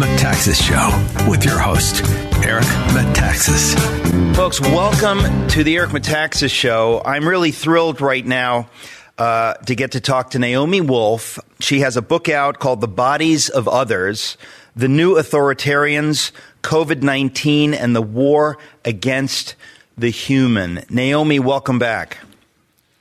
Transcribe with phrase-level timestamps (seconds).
[0.00, 2.02] Metaxas Show with your host,
[2.42, 2.64] Eric
[2.94, 4.34] Metaxas.
[4.34, 7.02] Folks, welcome to the Eric Metaxas Show.
[7.04, 8.70] I'm really thrilled right now
[9.18, 11.38] uh, to get to talk to Naomi Wolf.
[11.58, 14.38] She has a book out called The Bodies of Others
[14.74, 19.54] The New Authoritarians, COVID 19, and the War Against
[19.98, 20.82] the Human.
[20.88, 22.16] Naomi, welcome back.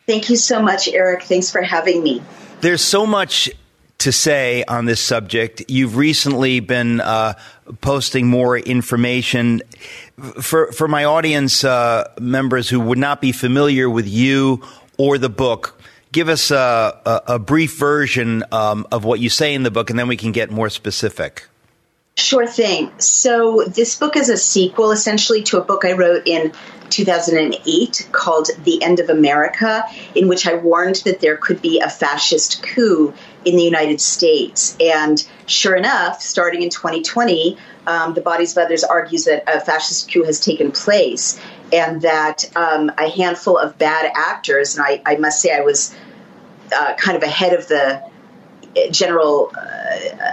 [0.06, 1.24] Thank you so much, Eric.
[1.24, 2.22] Thanks for having me.
[2.60, 3.50] There's so much
[4.00, 5.64] to say on this subject.
[5.68, 7.34] You've recently been uh,
[7.82, 9.62] posting more information.
[10.42, 14.64] For, for my audience uh, members who would not be familiar with you
[14.98, 15.80] or the book,
[16.12, 19.90] give us a, a, a brief version um, of what you say in the book,
[19.90, 21.48] and then we can get more specific.
[22.20, 22.92] Sure thing.
[23.00, 26.52] So, this book is a sequel essentially to a book I wrote in
[26.90, 31.90] 2008 called The End of America, in which I warned that there could be a
[31.90, 33.14] fascist coup
[33.46, 34.76] in the United States.
[34.82, 40.12] And sure enough, starting in 2020, um, the Bodies of Others argues that a fascist
[40.12, 41.40] coup has taken place
[41.72, 45.96] and that um, a handful of bad actors, and I, I must say I was
[46.76, 48.04] uh, kind of ahead of the
[48.92, 49.79] general uh,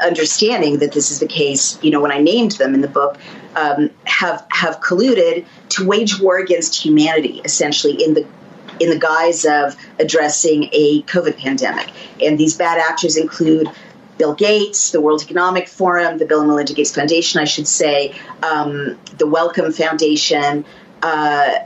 [0.02, 3.18] understanding that this is the case, you know, when I named them in the book,
[3.54, 8.26] um, have have colluded to wage war against humanity, essentially in the
[8.78, 11.90] in the guise of addressing a COVID pandemic.
[12.20, 13.68] And these bad actors include
[14.18, 18.14] Bill Gates, the World Economic Forum, the Bill and Melinda Gates Foundation, I should say,
[18.42, 20.64] um, the Wellcome Foundation,
[21.02, 21.58] uh,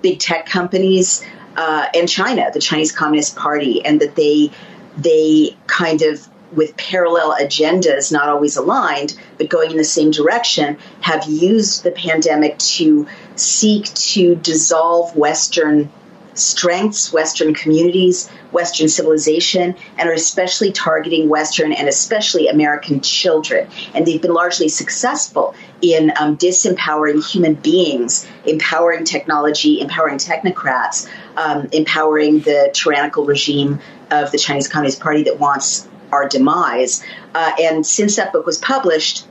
[0.00, 1.24] big tech companies,
[1.56, 4.50] uh, and China, the Chinese Communist Party, and that they
[4.96, 10.78] they kind of with parallel agendas, not always aligned, but going in the same direction,
[11.00, 15.90] have used the pandemic to seek to dissolve Western
[16.34, 23.68] strengths, Western communities, Western civilization, and are especially targeting Western and especially American children.
[23.94, 31.68] And they've been largely successful in um, disempowering human beings, empowering technology, empowering technocrats, um,
[31.72, 37.04] empowering the tyrannical regime of the Chinese Communist Party that wants our demise.
[37.34, 39.26] Uh, and since that book was published,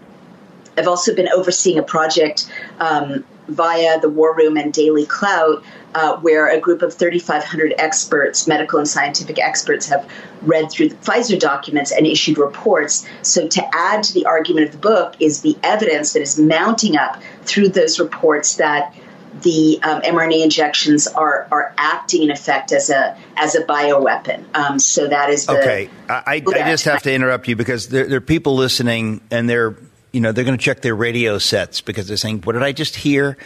[0.77, 6.17] I've also been overseeing a project um, via the War Room and Daily Clout, uh,
[6.17, 10.09] where a group of 3,500 experts, medical and scientific experts, have
[10.41, 13.05] read through the Pfizer documents and issued reports.
[13.21, 16.95] So, to add to the argument of the book is the evidence that is mounting
[16.95, 18.95] up through those reports that
[19.41, 24.43] the um, mRNA injections are are acting in effect as a as a bioweapon.
[24.55, 25.89] Um, so that is the, okay.
[26.09, 29.49] I, I, I just have to interrupt you because there, there are people listening and
[29.49, 29.75] they're
[30.11, 32.71] you know they're going to check their radio sets because they're saying, "What did I
[32.71, 33.37] just hear?"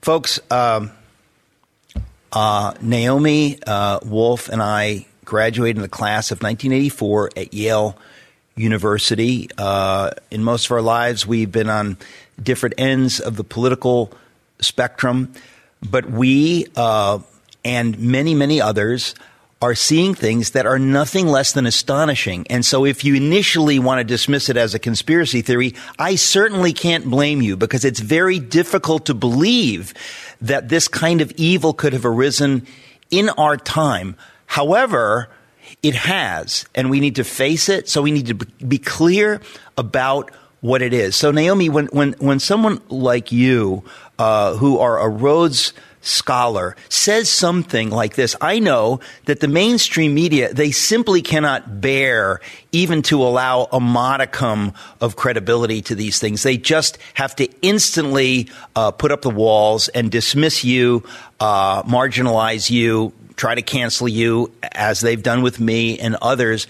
[0.00, 0.90] Folks, um,
[2.32, 7.96] uh, Naomi uh, Wolf and I graduated in the class of 1984 at Yale
[8.56, 9.48] University.
[9.56, 11.98] Uh, in most of our lives, we've been on
[12.42, 14.12] different ends of the political
[14.62, 15.32] spectrum,
[15.88, 17.18] but we uh,
[17.64, 19.14] and many, many others
[19.60, 22.44] are seeing things that are nothing less than astonishing.
[22.50, 26.72] And so if you initially want to dismiss it as a conspiracy theory, I certainly
[26.72, 29.94] can't blame you because it's very difficult to believe
[30.40, 32.66] that this kind of evil could have arisen
[33.12, 34.16] in our time.
[34.46, 35.28] However,
[35.80, 37.88] it has, and we need to face it.
[37.88, 39.40] So we need to be clear
[39.78, 41.14] about what it is.
[41.14, 43.84] So Naomi, when when when someone like you,
[44.18, 50.14] uh, who are a Rhodes scholar says something like this, I know that the mainstream
[50.14, 52.40] media, they simply cannot bear
[52.70, 56.42] even to allow a modicum of credibility to these things.
[56.42, 61.04] They just have to instantly uh, put up the walls and dismiss you,
[61.40, 66.68] uh, marginalize you, try to cancel you, as they've done with me and others.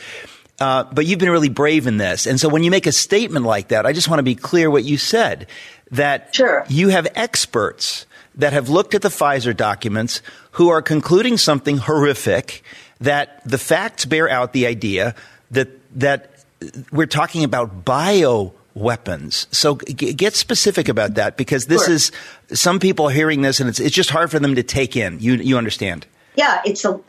[0.63, 2.25] Uh, but you've been really brave in this.
[2.25, 4.71] And so when you make a statement like that, I just want to be clear
[4.71, 5.49] what you said
[5.91, 6.65] that sure.
[6.69, 8.07] you have experts
[8.37, 10.23] that have looked at the Pfizer documents
[10.53, 12.63] who are concluding something horrific
[13.01, 15.17] that the facts bear out the idea
[15.51, 15.69] that
[15.99, 16.45] that
[16.93, 19.49] we're talking about bio weapons.
[19.51, 21.95] So g- get specific about that because this sure.
[21.95, 22.13] is
[22.53, 25.19] some people are hearing this and it's it's just hard for them to take in.
[25.19, 26.07] You you understand?
[26.35, 27.01] Yeah, it's a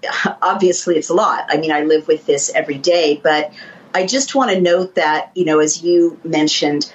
[0.41, 1.45] obviously it's a lot.
[1.49, 3.53] I mean, I live with this every day, but
[3.93, 6.91] I just want to note that, you know, as you mentioned,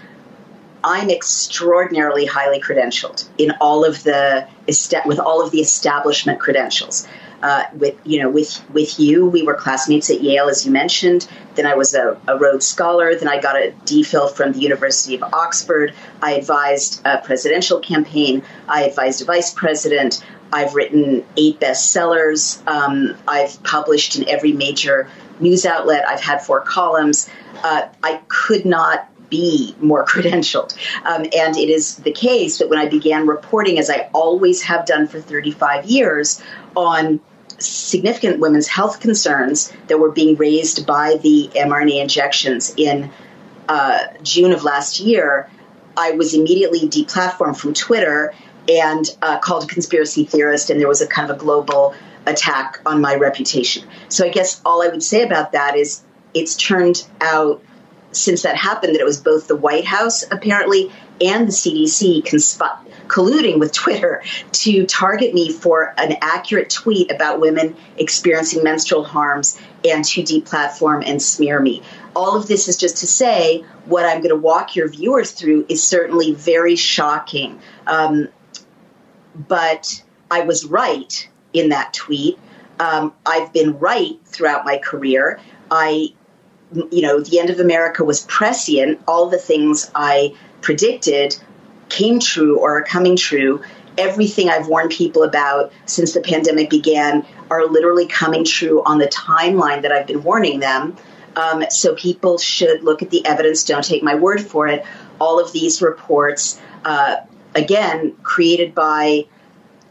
[0.83, 4.47] I'm extraordinarily highly credentialed in all of the
[5.07, 7.07] with all of the establishment credentials.
[7.41, 11.29] Uh, with you know, with with you, we were classmates at Yale, as you mentioned.
[11.55, 13.15] Then I was a, a Rhodes Scholar.
[13.15, 15.95] Then I got a DPhil from the University of Oxford.
[16.21, 18.43] I advised a presidential campaign.
[18.69, 20.25] I advised a vice president.
[20.53, 22.67] I've written eight bestsellers.
[22.67, 25.09] Um, I've published in every major
[25.41, 26.07] news outlet.
[26.09, 27.29] I've had four columns.
[27.63, 30.77] Uh, I could not be more credentialed.
[31.05, 34.87] Um, and it is the case that when I began reporting, as I always have
[34.87, 36.43] done for 35 years,
[36.77, 37.21] on
[37.59, 43.11] significant women's health concerns that were being raised by the mRNA injections in
[43.69, 45.51] uh, June of last year,
[45.97, 48.33] I was immediately deplatformed from Twitter
[48.69, 51.95] and uh, called a conspiracy theorist, and there was a kind of a global
[52.27, 53.85] attack on my reputation.
[54.09, 56.03] So I guess all I would say about that is
[56.35, 57.63] it's turned out
[58.13, 62.79] since that happened that it was both the White House apparently and the CDC consp-
[63.09, 64.23] colluding with Twitter
[64.53, 71.03] to target me for an accurate tweet about women experiencing menstrual harms and to deplatform
[71.07, 71.83] and smear me.
[72.15, 75.67] All of this is just to say what I'm going to walk your viewers through
[75.69, 77.61] is certainly very shocking.
[77.87, 78.29] Um,
[79.47, 82.39] but I was right in that tweet.
[82.81, 85.41] Um, I've been right throughout my career.
[85.71, 86.13] I,
[86.91, 89.01] you know, the end of America was prescient.
[89.07, 91.37] All the things I predicted
[91.89, 93.63] came true or are coming true.
[93.97, 99.09] Everything I've warned people about since the pandemic began are literally coming true on the
[99.09, 100.97] timeline that I've been warning them.
[101.37, 103.65] Um, so people should look at the evidence.
[103.65, 104.85] Don't take my word for it.
[105.21, 107.17] All of these reports, uh,
[107.55, 109.27] again, created by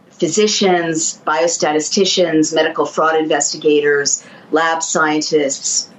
[0.09, 5.89] physicians, biostatisticians, medical fraud investigators, lab scientists,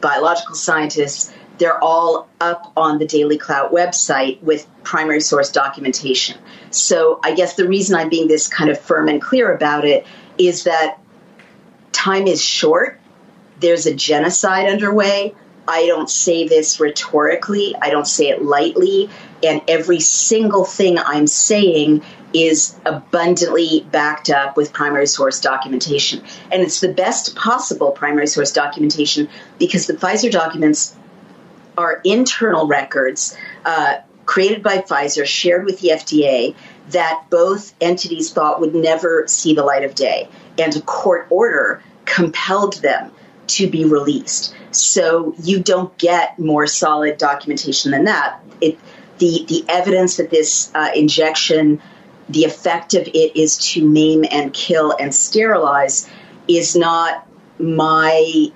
[0.00, 6.38] biological scientists, they're all up on the Daily Clout website with primary source documentation.
[6.70, 10.06] So I guess the reason I'm being this kind of firm and clear about it
[10.36, 10.98] is that
[11.92, 13.00] time is short.
[13.58, 15.34] There's a genocide underway.
[15.66, 19.10] I don't say this rhetorically, I don't say it lightly,
[19.42, 22.02] and every single thing I'm saying
[22.32, 26.22] is abundantly backed up with primary source documentation.
[26.50, 29.28] And it's the best possible primary source documentation
[29.58, 30.96] because the Pfizer documents
[31.78, 36.54] are internal records uh, created by Pfizer, shared with the FDA,
[36.90, 40.28] that both entities thought would never see the light of day.
[40.58, 43.10] And a court order compelled them
[43.48, 44.54] to be released.
[44.72, 48.40] So you don't get more solid documentation than that.
[48.60, 48.78] It,
[49.18, 51.80] the, the evidence that this uh, injection,
[52.28, 56.08] the effect of it is to maim and kill and sterilize,
[56.48, 57.26] is not
[57.58, 58.46] my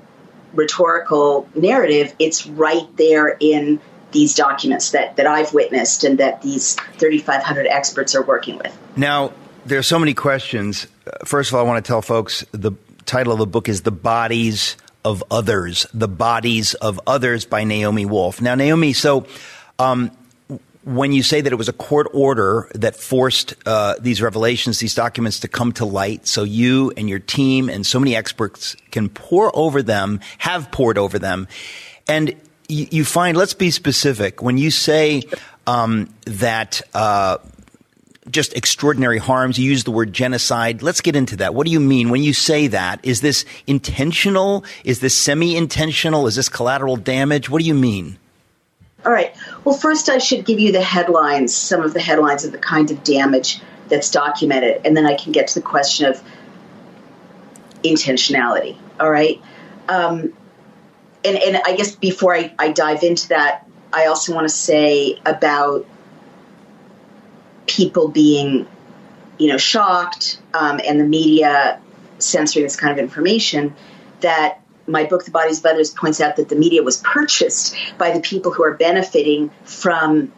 [0.53, 2.15] rhetorical narrative.
[2.19, 3.81] It's right there in
[4.12, 8.77] these documents that, that I've witnessed and that these 3,500 experts are working with.
[8.97, 9.33] Now,
[9.65, 10.87] there are so many questions.
[11.25, 12.73] First of all, I want to tell folks the
[13.06, 18.05] title of the book is The Bodies of Others, The Bodies of Others by Naomi
[18.05, 18.41] Wolf.
[18.41, 19.27] Now, Naomi, so
[19.79, 20.11] um,
[20.91, 24.95] when you say that it was a court order that forced uh, these revelations, these
[24.95, 29.09] documents to come to light, so you and your team and so many experts can
[29.09, 31.47] pore over them, have poured over them,
[32.09, 32.35] and
[32.69, 35.23] you, you find, let's be specific, when you say
[35.67, 37.39] um, that uh,
[38.31, 39.59] just extraordinary harms.
[39.59, 40.83] You use the word genocide.
[40.83, 41.55] Let's get into that.
[41.55, 43.05] What do you mean when you say that?
[43.05, 44.65] Is this intentional?
[44.85, 46.27] Is this semi intentional?
[46.27, 47.51] Is this collateral damage?
[47.51, 48.19] What do you mean?
[49.05, 49.35] All right.
[49.64, 52.91] Well, first, I should give you the headlines, some of the headlines of the kind
[52.91, 56.22] of damage that's documented, and then I can get to the question of
[57.82, 58.77] intentionality.
[58.98, 59.41] All right.
[59.89, 60.34] Um,
[61.25, 65.19] and, and I guess before I, I dive into that, I also want to say
[65.27, 65.86] about
[67.67, 68.67] people being,
[69.39, 71.81] you know, shocked um, and the media
[72.19, 73.75] censoring this kind of information
[74.20, 74.59] that
[74.91, 78.20] my book, The Bodies of Others, points out that the media was purchased by the
[78.20, 80.32] people who are benefiting from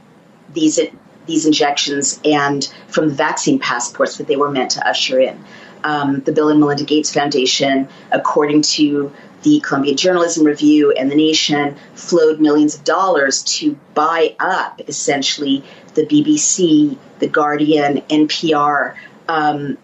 [0.53, 0.79] these
[1.27, 5.43] these injections and from the vaccine passports that they were meant to usher in.
[5.85, 11.17] Um, the Bill and Melinda Gates Foundation, according to the Columbia Journalism Review and The
[11.17, 18.95] Nation, flowed millions of dollars to buy up essentially the BBC, The Guardian, NPR,
[19.29, 19.79] um,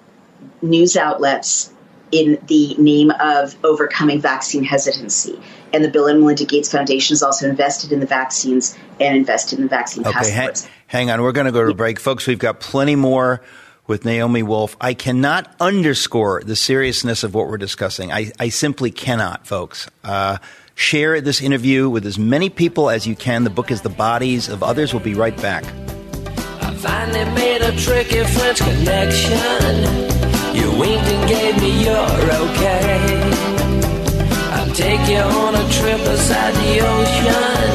[0.63, 1.73] news outlets
[2.11, 5.41] in the name of overcoming vaccine hesitancy.
[5.73, 9.59] And the Bill and Melinda Gates Foundation is also invested in the vaccines and invested
[9.59, 10.65] in the vaccine okay, passports.
[10.65, 12.01] Hang, hang on, we're going to go to break.
[12.01, 13.43] Folks, we've got plenty more
[13.87, 14.77] with Naomi Wolf.
[14.81, 18.13] I cannot underscore the seriousness of what we're discussing.
[18.13, 19.89] I, I simply cannot, folks.
[20.05, 20.39] Uh,
[20.75, 23.43] share this interview with as many people as you can.
[23.45, 24.95] The book is The Bodies of Others.
[24.95, 25.65] We'll be right back.
[26.63, 30.18] I finally made a tricky French connection.
[30.55, 32.09] You winked and gave me your
[32.43, 33.19] okay.
[34.57, 37.69] I'll take you on a trip beside the ocean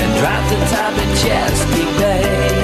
[0.00, 2.62] and drop the top of Chesapeake Bay.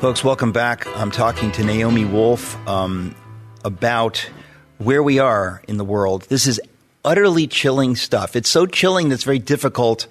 [0.00, 0.86] Folks, welcome back.
[0.98, 3.14] I'm talking to Naomi Wolf um,
[3.64, 4.28] about
[4.78, 6.22] where we are in the world.
[6.28, 6.60] This is
[7.04, 8.36] utterly chilling stuff.
[8.36, 10.06] It's so chilling that it's very difficult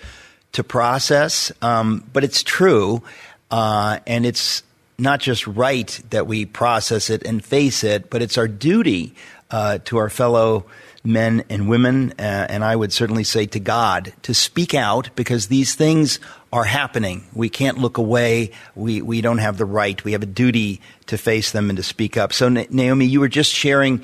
[0.54, 3.02] to process, um, but it's true.
[3.50, 4.64] Uh, and it's
[4.98, 9.16] not just right that we process it and face it, but it's our duty
[9.52, 10.66] uh, to our fellow
[11.04, 15.48] men and women, uh, and I would certainly say to God, to speak out because
[15.48, 16.20] these things
[16.54, 17.26] are happening.
[17.34, 18.52] We can't look away.
[18.76, 20.02] We, we don't have the right.
[20.04, 22.32] We have a duty to face them and to speak up.
[22.32, 24.02] So, Naomi, you were just sharing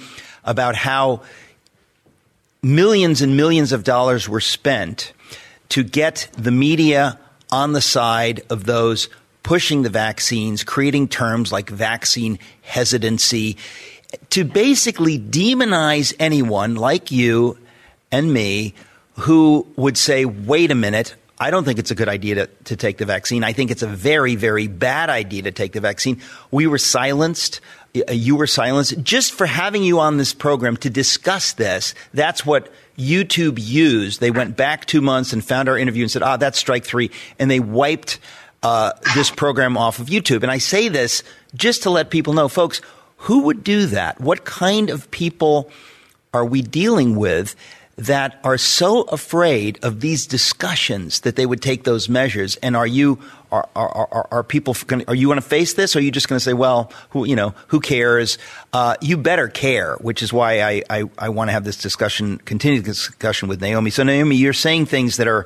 [0.50, 1.22] about how
[2.64, 5.14] millions and millions of dollars were spent
[5.70, 7.20] to get the media
[7.52, 9.10] on the side of those
[9.44, 13.58] pushing the vaccines, creating terms like vaccine hesitancy,
[14.32, 17.56] to basically demonize anyone like you
[18.12, 18.74] and me
[19.20, 22.76] who would say, wait a minute, I don't think it's a good idea to, to
[22.76, 23.44] take the vaccine.
[23.44, 26.22] I think it's a very, very bad idea to take the vaccine.
[26.52, 27.62] We were silenced.
[27.96, 31.96] Uh, you were silenced just for having you on this program to discuss this.
[32.14, 34.20] That's what YouTube used.
[34.20, 37.10] They went back two months and found our interview and said, ah, that's strike three.
[37.40, 38.20] And they wiped
[38.62, 40.44] uh, this program off of YouTube.
[40.44, 41.24] And I say this
[41.56, 42.82] just to let people know, folks,
[43.16, 44.20] who would do that?
[44.20, 45.70] What kind of people
[46.34, 47.56] are we dealing with?
[48.00, 52.56] That are so afraid of these discussions that they would take those measures?
[52.58, 53.20] And are you
[53.52, 55.96] are are, are, are people gonna, are you going to face this?
[55.96, 58.38] Or are you just going to say, well, who you know who cares?
[58.72, 62.38] Uh, you better care, which is why I I, I want to have this discussion,
[62.40, 63.90] continued discussion with Naomi.
[63.90, 65.46] So Naomi, you're saying things that are.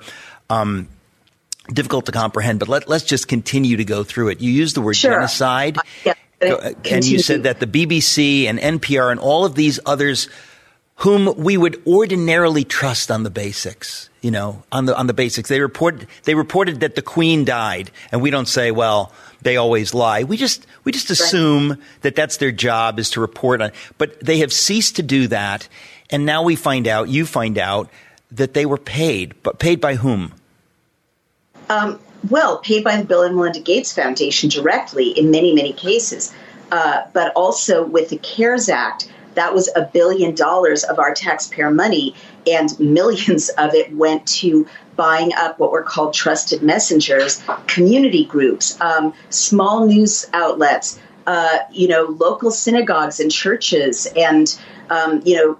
[0.50, 0.90] Um,
[1.72, 4.42] difficult to comprehend, but let, let's just continue to go through it.
[4.42, 5.14] You use the word sure.
[5.14, 5.78] genocide.
[5.78, 6.14] Uh, yeah.
[6.92, 10.28] And you said that the BBC and NPR and all of these others
[11.04, 14.10] whom we would ordinarily trust on the basics.
[14.22, 17.92] You know, on the on the basics, they report they reported that the Queen died,
[18.10, 20.24] and we don't say, well, they always lie.
[20.24, 21.80] We just we just assume right.
[22.04, 23.72] that that's their job is to report on.
[23.98, 25.68] But they have ceased to do that,
[26.10, 27.10] and now we find out.
[27.10, 27.90] You find out
[28.32, 30.34] that they were paid, but paid by whom?
[31.70, 36.34] Um, well, paid by the Bill and Melinda Gates Foundation directly in many many cases,
[36.72, 41.72] uh, but also with the CARES Act that was a billion dollars of our taxpayer
[41.72, 42.16] money,
[42.48, 48.80] and millions of it went to buying up what were called trusted messengers, community groups,
[48.82, 54.60] um, small news outlets, uh, you know, local synagogues and churches, and
[54.90, 55.58] um, you know,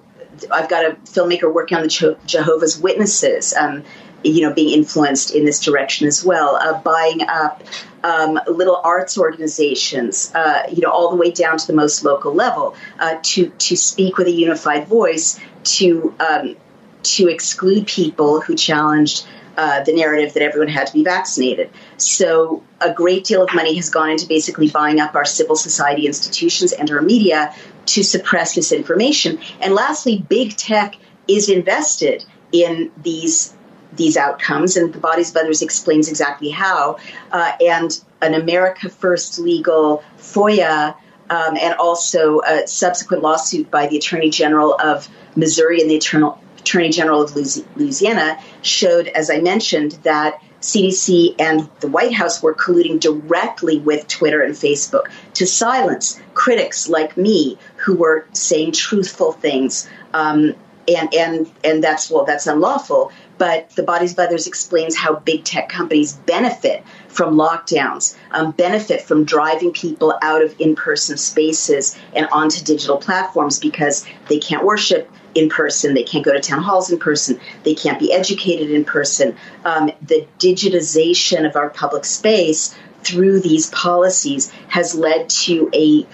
[0.52, 3.54] I've got a filmmaker working on the Jehovah's Witnesses.
[3.54, 3.84] Um,
[4.26, 7.62] you know, being influenced in this direction as well, uh, buying up
[8.04, 12.34] um, little arts organizations, uh, you know, all the way down to the most local
[12.34, 16.56] level, uh, to to speak with a unified voice, to um,
[17.04, 21.70] to exclude people who challenged uh, the narrative that everyone had to be vaccinated.
[21.98, 26.08] So a great deal of money has gone into basically buying up our civil society
[26.08, 27.54] institutions and our media
[27.88, 29.40] to suppress this information.
[29.62, 30.96] And lastly, big tech
[31.28, 33.54] is invested in these
[33.96, 36.98] these outcomes, and the Bodies of Others explains exactly how.
[37.32, 40.96] Uh, and an America First legal FOIA,
[41.30, 46.90] um, and also a subsequent lawsuit by the Attorney General of Missouri and the Attorney
[46.90, 53.00] General of Louisiana showed, as I mentioned, that CDC and the White House were colluding
[53.00, 59.90] directly with Twitter and Facebook to silence critics like me who were saying truthful things.
[60.14, 60.56] Um,
[60.88, 63.12] and and and that's well, that's unlawful
[63.44, 69.02] but the Bodies of Others explains how big tech companies benefit from lockdowns, um, benefit
[69.02, 74.64] from driving people out of in person spaces and onto digital platforms because they can't
[74.64, 78.72] worship in person, they can't go to town halls in person, they can't be educated
[78.72, 79.36] in person.
[79.66, 82.74] Um, the digitization of our public space
[83.04, 86.08] through these policies has led to a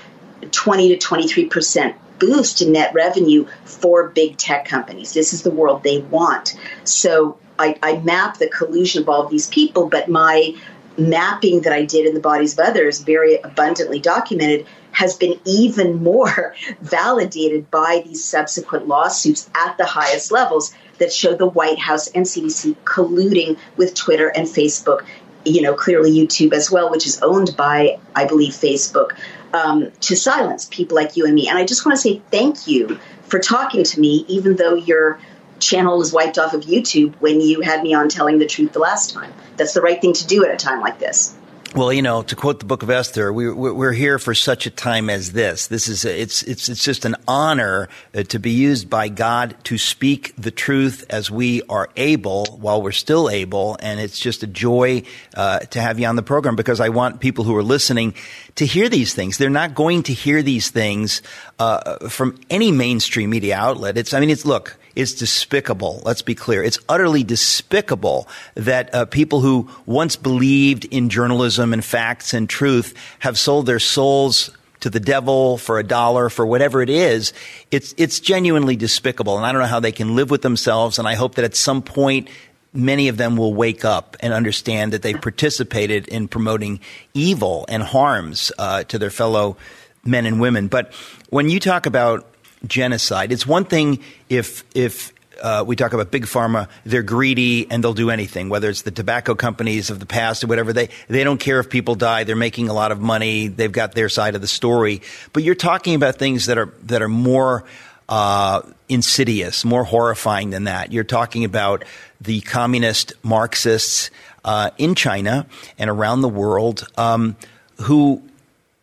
[0.50, 5.14] 20 to 23 percent boost in net revenue for big tech companies.
[5.14, 6.58] This is the world they want.
[6.84, 10.56] So I, I map the collusion of all of these people, but my
[10.98, 16.04] mapping that I did in the bodies of others, very abundantly documented, has been even
[16.04, 22.08] more validated by these subsequent lawsuits at the highest levels that show the White House
[22.10, 25.06] and CDC colluding with Twitter and Facebook.
[25.46, 29.12] You know, clearly YouTube as well, which is owned by, I believe, Facebook
[29.54, 31.48] um, to silence people like you and me.
[31.48, 35.20] And I just want to say thank you for talking to me, even though your
[35.60, 38.80] channel was wiped off of YouTube when you had me on telling the truth the
[38.80, 39.34] last time.
[39.58, 41.36] That's the right thing to do at a time like this.
[41.76, 44.72] Well, you know, to quote the Book of Esther, we, we're here for such a
[44.72, 45.68] time as this.
[45.68, 49.56] This is a, it's it's it's just an honor uh, to be used by God
[49.66, 54.42] to speak the truth as we are able, while we're still able, and it's just
[54.42, 55.04] a joy
[55.36, 58.16] uh, to have you on the program because I want people who are listening
[58.56, 59.38] to hear these things.
[59.38, 61.22] They're not going to hear these things
[61.60, 63.96] uh, from any mainstream media outlet.
[63.96, 66.02] It's I mean, it's look is despicable.
[66.06, 66.64] Let's be clear.
[66.64, 72.94] It's utterly despicable that uh, people who once believed in journalism and facts and truth
[73.20, 77.34] have sold their souls to the devil for a dollar for whatever it is.
[77.72, 81.00] It's it's genuinely despicable, and I don't know how they can live with themselves.
[81.00, 82.30] And I hope that at some point
[82.74, 86.80] many of them will wake up and understand that they participated in promoting
[87.14, 89.58] evil and harms uh, to their fellow
[90.06, 90.68] men and women.
[90.68, 90.94] But
[91.30, 92.28] when you talk about
[92.66, 93.32] genocide.
[93.32, 94.00] It's one thing
[94.30, 98.70] if if uh, we talk about big pharma, they're greedy and they'll do anything, whether
[98.70, 100.74] it's the tobacco companies of the past or whatever.
[100.74, 102.26] They, they don't care if people die.
[102.26, 103.48] They're making a lot of money.
[103.48, 105.02] They've got their side of the story.
[105.32, 107.64] But you're talking about things that are, that are more,
[108.10, 110.92] uh, insidious, more horrifying than that.
[110.92, 111.86] You're talking about
[112.20, 114.10] the communist Marxists,
[114.44, 115.46] uh, in China
[115.78, 117.36] and around the world, um,
[117.82, 118.22] who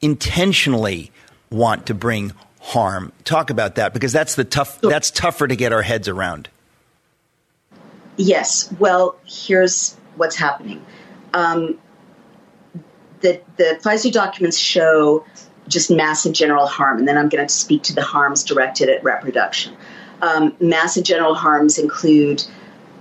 [0.01, 1.11] intentionally
[1.51, 2.33] want to bring
[2.67, 3.13] harm.
[3.25, 4.81] Talk about that because that's the tough.
[4.81, 6.49] That's tougher to get our heads around.
[8.17, 8.73] Yes.
[8.79, 10.85] Well, here's what's happening.
[11.33, 11.79] Um,
[13.21, 15.25] the the Pfizer documents show
[15.69, 19.05] just massive general harm, and then I'm going to speak to the harms directed at
[19.05, 19.77] reproduction.
[20.21, 22.45] Um, massive general harms include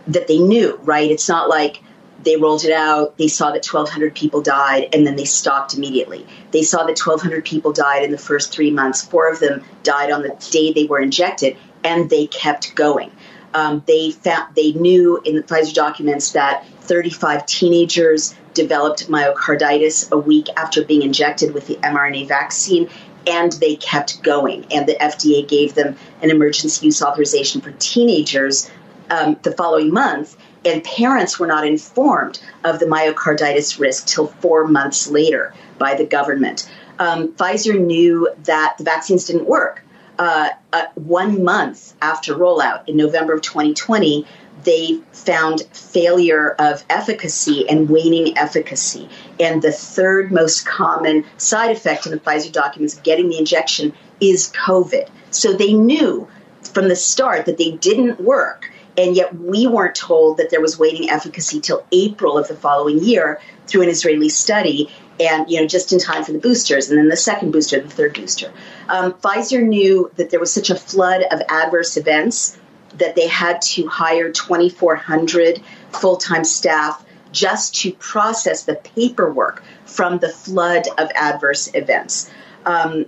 [0.08, 1.10] that they knew, right?
[1.10, 1.82] It's not like
[2.26, 3.18] they rolled it out.
[3.18, 6.26] They saw that 1,200 people died, and then they stopped immediately.
[6.52, 9.04] They saw that 1,200 people died in the first three months.
[9.04, 13.12] Four of them died on the day they were injected, and they kept going.
[13.54, 20.18] Um, they found they knew in the Pfizer documents that 35 teenagers developed myocarditis a
[20.18, 22.90] week after being injected with the mRNA vaccine,
[23.28, 24.66] and they kept going.
[24.72, 28.70] And the FDA gave them an emergency use authorization for teenagers
[29.10, 34.68] um, the following month and parents were not informed of the myocarditis risk till four
[34.68, 36.70] months later by the government.
[37.00, 39.84] Um, Pfizer knew that the vaccines didn't work.
[40.18, 44.26] Uh, uh, one month after rollout in November of 2020,
[44.64, 49.10] they found failure of efficacy and waning efficacy.
[49.40, 54.52] And the third most common side effect in the Pfizer documents getting the injection is
[54.54, 55.10] COVID.
[55.32, 56.28] So they knew
[56.64, 60.80] from the start that they didn't work and yet we weren't told that there was
[60.80, 65.68] waning efficacy till April of the following year through an Israeli study, and you know
[65.68, 68.52] just in time for the boosters, and then the second booster, the third booster.
[68.90, 72.58] Um, Pfizer knew that there was such a flood of adverse events
[72.98, 80.30] that they had to hire 2,400 full-time staff just to process the paperwork from the
[80.30, 82.32] flood of adverse events.
[82.66, 83.06] Um,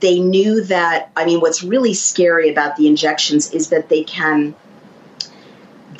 [0.00, 1.12] they knew that.
[1.16, 4.56] I mean, what's really scary about the injections is that they can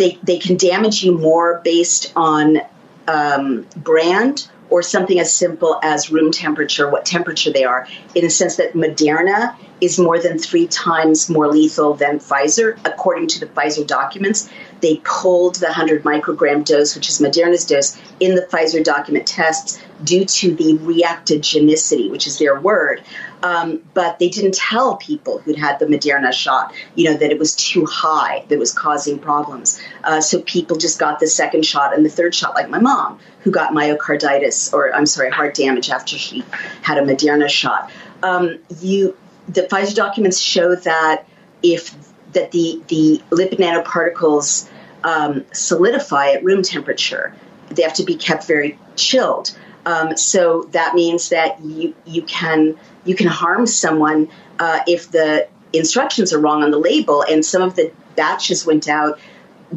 [0.00, 2.62] they, they can damage you more based on
[3.06, 8.30] um, brand or something as simple as room temperature, what temperature they are, in the
[8.30, 13.46] sense that Moderna is more than three times more lethal than Pfizer, according to the
[13.46, 14.48] Pfizer documents.
[14.80, 19.78] They pulled the 100 microgram dose, which is Moderna's dose, in the Pfizer document tests
[20.04, 23.02] due to the reactogenicity, which is their word.
[23.42, 27.38] Um, but they didn't tell people who'd had the Moderna shot, you know, that it
[27.38, 29.80] was too high, that was causing problems.
[30.04, 33.18] Uh, so people just got the second shot and the third shot, like my mom,
[33.40, 36.44] who got myocarditis, or I'm sorry, heart damage after she
[36.82, 37.90] had a Moderna shot.
[38.22, 39.16] Um, you,
[39.48, 41.26] the Pfizer documents show that
[41.62, 41.94] if
[42.32, 44.68] that the the lipid nanoparticles
[45.04, 47.34] um, solidify at room temperature,
[47.70, 49.56] they have to be kept very chilled.
[49.90, 55.48] Um, so that means that you you can you can harm someone uh, if the
[55.72, 57.22] instructions are wrong on the label.
[57.22, 59.18] And some of the batches went out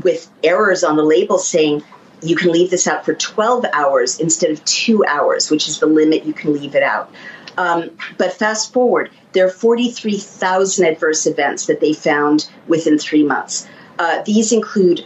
[0.04, 1.84] with errors on the label saying
[2.22, 5.88] you can leave this out for 12 hours instead of two hours, which is the
[5.88, 7.12] limit you can leave it out.
[7.58, 13.68] Um, but fast forward, there are 43,000 adverse events that they found within three months.
[14.00, 15.06] Uh, these include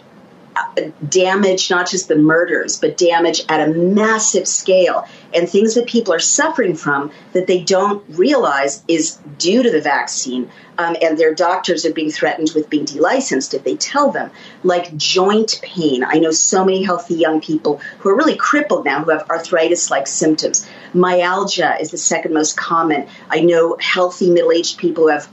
[1.10, 6.13] damage, not just the murders, but damage at a massive scale and things that people
[6.13, 10.50] are suffering from that they don't realize is due to the vaccine.
[10.80, 14.30] Um, and their doctors are being threatened with being delicensed if they tell them,
[14.63, 16.04] like joint pain.
[16.04, 19.89] I know so many healthy young people who are really crippled now who have arthritis
[19.89, 20.67] like symptoms.
[20.93, 23.08] Myalgia is the second most common.
[23.30, 25.28] I know healthy middle aged people who have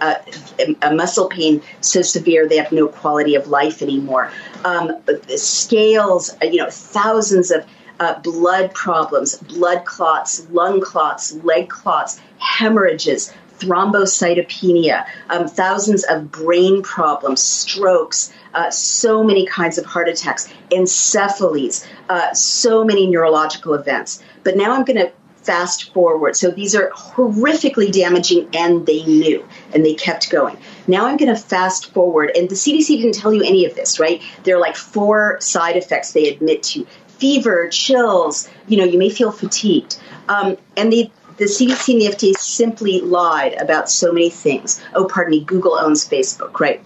[0.00, 0.16] uh,
[0.82, 4.32] a muscle pain so severe they have no quality of life anymore.
[4.64, 4.96] Um,
[5.36, 7.64] scales, uh, you know, thousands of
[8.00, 16.82] uh, blood problems, blood clots, lung clots, leg clots, hemorrhages, thrombocytopenia, um, thousands of brain
[16.82, 24.22] problems, strokes, uh, so many kinds of heart attacks, encephalies, uh, so many neurological events.
[24.44, 25.12] But now I'm going to
[25.48, 26.36] fast forward.
[26.36, 30.58] So these are horrifically damaging, and they knew, and they kept going.
[30.86, 33.98] Now I'm going to fast forward, and the CDC didn't tell you any of this,
[33.98, 34.20] right?
[34.44, 39.08] There are like four side effects they admit to fever, chills, you know, you may
[39.08, 39.98] feel fatigued.
[40.28, 44.82] Um, and they, the CDC and the FDA simply lied about so many things.
[44.94, 46.84] Oh, pardon me, Google owns Facebook, right?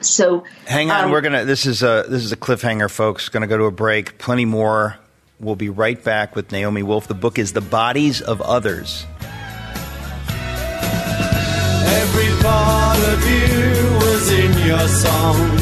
[0.00, 1.44] So hang on, um, we're gonna.
[1.44, 3.28] This is a this is a cliffhanger, folks.
[3.28, 4.16] Going to go to a break.
[4.16, 4.96] Plenty more.
[5.40, 7.08] We'll be right back with Naomi Wolf.
[7.08, 9.06] The book is "The Bodies of Others."
[12.02, 15.56] Every part of you was in your song.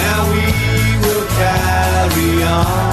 [0.00, 0.46] Now we
[1.06, 2.85] will carry on.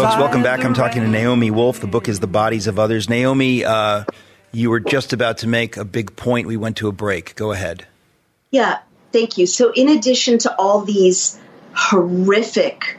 [0.00, 0.64] Folks, welcome back.
[0.64, 1.80] I'm talking to Naomi Wolf.
[1.80, 3.10] The book is The Bodies of Others.
[3.10, 4.04] Naomi, uh,
[4.50, 6.46] you were just about to make a big point.
[6.46, 7.34] We went to a break.
[7.36, 7.86] Go ahead.
[8.50, 8.78] Yeah,
[9.12, 9.44] thank you.
[9.44, 11.38] So, in addition to all these
[11.74, 12.96] horrific,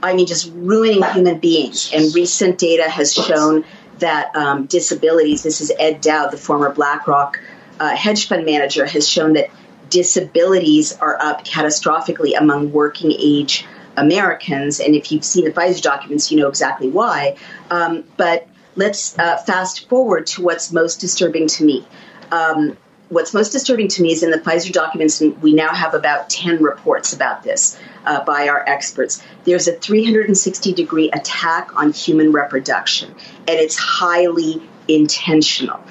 [0.00, 3.64] I mean, just ruining human beings, and recent data has shown
[3.98, 7.40] that um, disabilities, this is Ed Dowd, the former BlackRock
[7.80, 9.50] uh, hedge fund manager, has shown that
[9.90, 14.80] disabilities are up catastrophically among working age Americans.
[14.80, 17.36] And if you've seen the Pfizer documents, you know exactly why.
[17.70, 21.86] Um, but let's uh, fast forward to what's most disturbing to me.
[22.30, 22.76] Um,
[23.08, 26.28] what's most disturbing to me is in the Pfizer documents, and we now have about
[26.28, 29.22] 10 reports about this uh, by our experts.
[29.44, 35.82] There's a 360 degree attack on human reproduction, and it's highly intentional.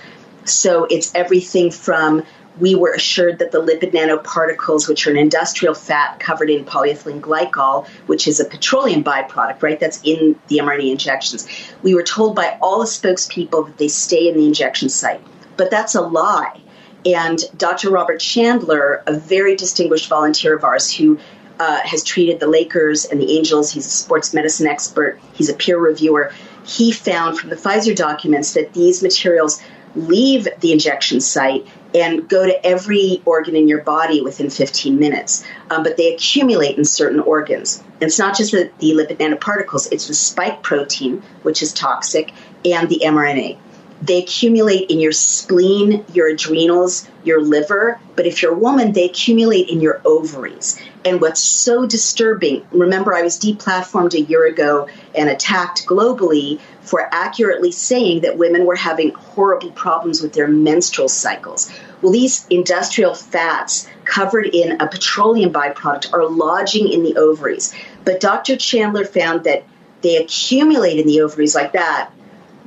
[0.45, 2.23] So it's everything from
[2.59, 7.21] we were assured that the lipid nanoparticles, which are an industrial fat covered in polyethylene
[7.21, 9.79] glycol, which is a petroleum byproduct, right?
[9.79, 11.47] That's in the mRNA injections.
[11.83, 15.21] We were told by all the spokespeople that they stay in the injection site.
[15.57, 16.61] But that's a lie.
[17.05, 17.89] And Dr.
[17.91, 21.19] Robert Chandler, a very distinguished volunteer of ours who
[21.59, 25.53] uh, has treated the Lakers and the Angels, he's a sports medicine expert, he's a
[25.53, 26.33] peer reviewer.
[26.65, 29.61] He found from the Pfizer documents that these materials
[29.95, 35.45] leave the injection site and go to every organ in your body within 15 minutes.
[35.71, 37.81] Um, but they accumulate in certain organs.
[38.01, 42.33] And it's not just the, the lipid nanoparticles, it's the spike protein, which is toxic,
[42.65, 43.57] and the mRNA.
[44.01, 49.05] They accumulate in your spleen, your adrenals, your liver, but if you're a woman, they
[49.05, 50.77] accumulate in your ovaries.
[51.05, 57.09] And what's so disturbing, remember, I was deplatformed a year ago and attacked globally for
[57.11, 61.71] accurately saying that women were having horrible problems with their menstrual cycles.
[62.01, 67.73] Well, these industrial fats covered in a petroleum byproduct are lodging in the ovaries.
[68.03, 68.55] But Dr.
[68.55, 69.65] Chandler found that
[70.01, 72.11] they accumulate in the ovaries like that,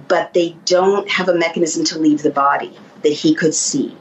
[0.08, 3.96] but they don't have a mechanism to leave the body that he could see.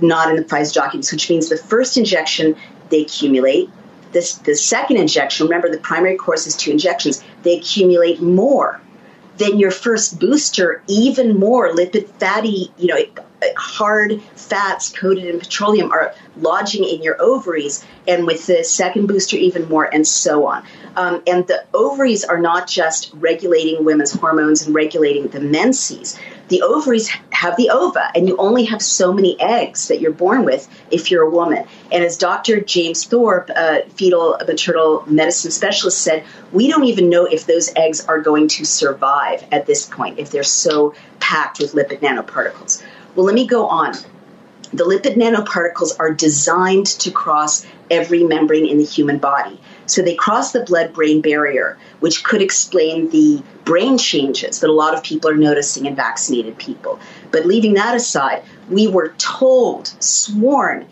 [0.00, 2.56] Not in the Pfizer documents, which means the first injection
[2.90, 3.70] they accumulate.
[4.12, 8.80] This, the second injection, remember the primary course is two injections, they accumulate more
[9.40, 12.98] than your first booster, even more lipid fatty, you know,
[13.56, 19.38] hard fats coated in petroleum are lodging in your ovaries, and with the second booster,
[19.38, 20.62] even more, and so on.
[20.94, 26.18] Um, and the ovaries are not just regulating women's hormones and regulating the menses.
[26.50, 30.44] The ovaries have the ova, and you only have so many eggs that you're born
[30.44, 31.64] with if you're a woman.
[31.92, 32.60] And as Dr.
[32.60, 38.04] James Thorpe, a fetal maternal medicine specialist, said, we don't even know if those eggs
[38.06, 42.82] are going to survive at this point if they're so packed with lipid nanoparticles.
[43.14, 43.94] Well, let me go on.
[44.72, 49.60] The lipid nanoparticles are designed to cross every membrane in the human body.
[49.86, 54.72] So they cross the blood brain barrier, which could explain the brain changes that a
[54.72, 56.98] lot of people are noticing in vaccinated people.
[57.30, 60.86] But leaving that aside, we were told, sworn,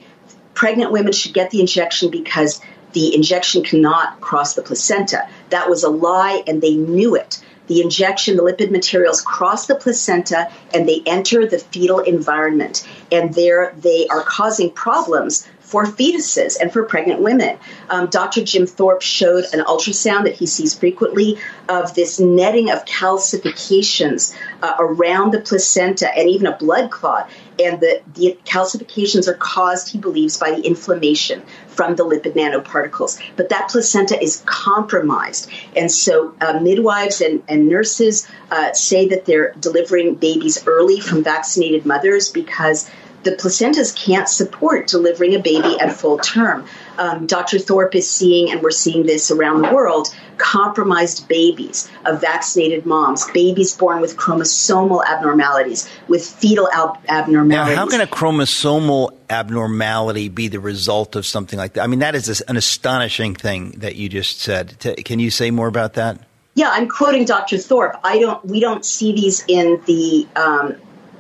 [0.54, 2.60] pregnant women should get the injection because
[2.92, 5.28] the injection cannot cross the placenta.
[5.50, 9.76] That was a lie, and they knew it the injection, the lipid materials cross the
[9.76, 12.86] placenta and they enter the fetal environment.
[13.12, 17.58] And there they are causing problems for fetuses and for pregnant women.
[17.90, 18.42] Um, Dr.
[18.42, 24.76] Jim Thorpe showed an ultrasound that he sees frequently of this netting of calcifications uh,
[24.78, 27.28] around the placenta and even a blood clot.
[27.62, 33.20] And the, the calcifications are caused, he believes, by the inflammation from the lipid nanoparticles.
[33.36, 35.50] But that placenta is compromised.
[35.76, 41.22] And so uh, midwives and, and nurses uh, say that they're delivering babies early from
[41.22, 42.88] vaccinated mothers because
[43.24, 46.66] the placentas can't support delivering a baby at full term.
[46.98, 47.58] Um, Dr.
[47.58, 53.28] Thorpe is seeing, and we're seeing this around the world, compromised babies of vaccinated moms,
[53.30, 57.76] babies born with chromosomal abnormalities, with fetal ab- abnormalities.
[57.76, 61.82] Now, how can a chromosomal abnormality be the result of something like that?
[61.82, 64.78] I mean, that is an astonishing thing that you just said.
[65.04, 66.20] Can you say more about that?
[66.54, 67.58] Yeah, I'm quoting Dr.
[67.58, 68.00] Thorpe.
[68.02, 68.44] I don't.
[68.44, 70.74] We don't see these in the um,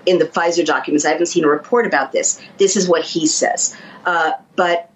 [0.08, 1.04] in the Pfizer documents.
[1.04, 2.40] I haven't seen a report about this.
[2.56, 3.76] This is what he says.
[4.06, 4.90] Uh, but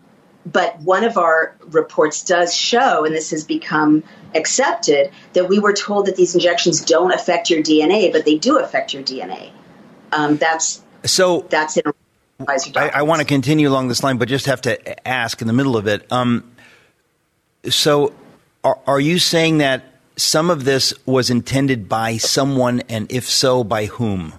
[0.45, 4.03] but one of our reports does show, and this has become
[4.35, 8.59] accepted, that we were told that these injections don't affect your DNA, but they do
[8.59, 9.51] affect your DNA.
[10.11, 11.47] Um, that's so.
[11.49, 11.85] That's in.
[12.75, 15.53] I, I, want to continue along this line, but just have to ask in the
[15.53, 16.11] middle of it.
[16.11, 16.51] Um,
[17.69, 18.13] so,
[18.65, 19.85] are, are you saying that
[20.17, 24.35] some of this was intended by someone, and if so, by whom?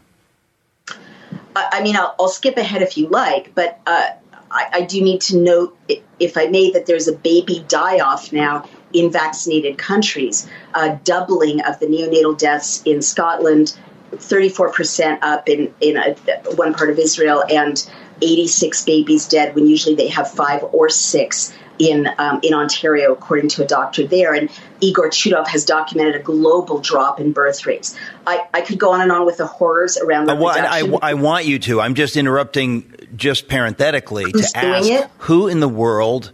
[1.56, 4.10] I mean, I'll, I'll, skip ahead if you like, but uh,
[4.52, 5.78] I, I, do need to note,
[6.20, 11.62] if I may, that there's a baby die off now in vaccinated countries, a doubling
[11.62, 13.78] of the neonatal deaths in Scotland,
[14.18, 16.14] 34% up in, in a,
[16.56, 17.90] one part of Israel, and
[18.22, 23.50] 86 babies dead when usually they have five or six in um, in Ontario, according
[23.50, 24.34] to a doctor there.
[24.34, 24.50] And
[24.80, 27.98] Igor Chudov has documented a global drop in birth rates.
[28.28, 31.14] I, I could go on and on with the horrors around the well, I, I,
[31.16, 31.82] want you to.
[31.82, 35.10] I'm just interrupting, just parenthetically, Who's to ask it?
[35.20, 36.32] who in the world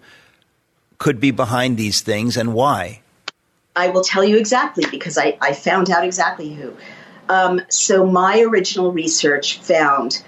[0.97, 3.01] could be behind these things and why.
[3.75, 6.75] I will tell you exactly because I, I found out exactly who.
[7.29, 10.23] Um, so my original research found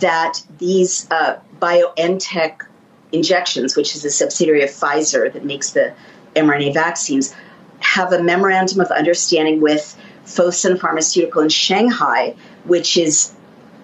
[0.00, 2.66] that these uh, BioNTech
[3.12, 5.94] injections, which is a subsidiary of Pfizer that makes the
[6.34, 7.34] mRNA vaccines,
[7.80, 13.32] have a memorandum of understanding with Fosun Pharmaceutical in Shanghai, which is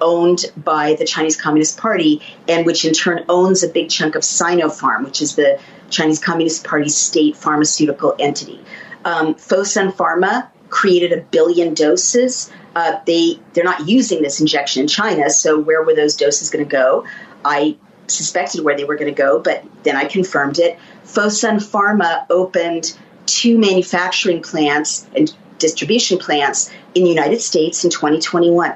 [0.01, 4.23] owned by the Chinese Communist Party and which in turn owns a big chunk of
[4.23, 8.61] Sinopharm, which is the Chinese Communist Party's state pharmaceutical entity.
[9.05, 12.51] Um, Fosun Pharma created a billion doses.
[12.75, 16.65] Uh, they they're not using this injection in China, so where were those doses going
[16.65, 17.07] to go?
[17.45, 20.79] I suspected where they were going to go, but then I confirmed it.
[21.05, 28.73] Fosun Pharma opened two manufacturing plants and distribution plants in the United States in 2021.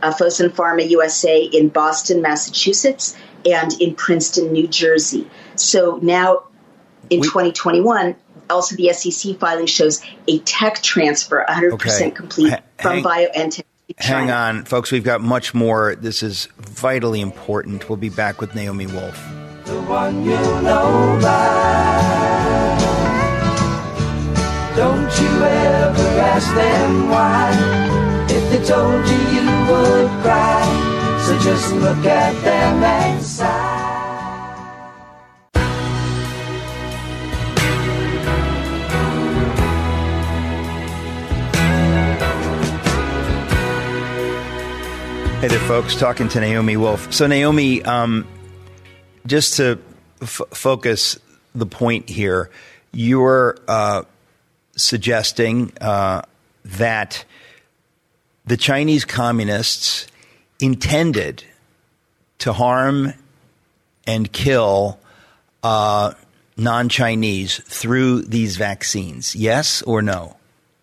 [0.00, 5.28] Uh, Fosun Pharma USA in Boston, Massachusetts, and in Princeton, New Jersey.
[5.56, 6.44] So now
[7.10, 8.14] in we, 2021,
[8.50, 12.10] also the SEC filing shows a tech transfer 100% okay.
[12.10, 13.64] complete from BioNTech
[13.96, 14.92] Hang on, folks.
[14.92, 15.96] We've got much more.
[15.96, 17.88] This is vitally important.
[17.88, 19.16] We'll be back with Naomi Wolf.
[19.64, 22.18] The one you know by.
[24.76, 28.26] Don't you ever ask them why.
[28.28, 31.18] If they told you, you would cry.
[31.26, 33.57] So just look at them and sigh.
[45.40, 45.94] Hey there, folks.
[45.94, 47.12] Talking to Naomi Wolf.
[47.12, 48.26] So, Naomi, um,
[49.24, 49.78] just to
[50.20, 51.16] f- focus
[51.54, 52.50] the point here,
[52.90, 54.02] you're uh,
[54.74, 56.22] suggesting uh,
[56.64, 57.24] that
[58.46, 60.08] the Chinese communists
[60.58, 61.44] intended
[62.38, 63.14] to harm
[64.08, 64.98] and kill
[65.62, 66.14] uh,
[66.56, 69.36] non Chinese through these vaccines.
[69.36, 70.36] Yes or no?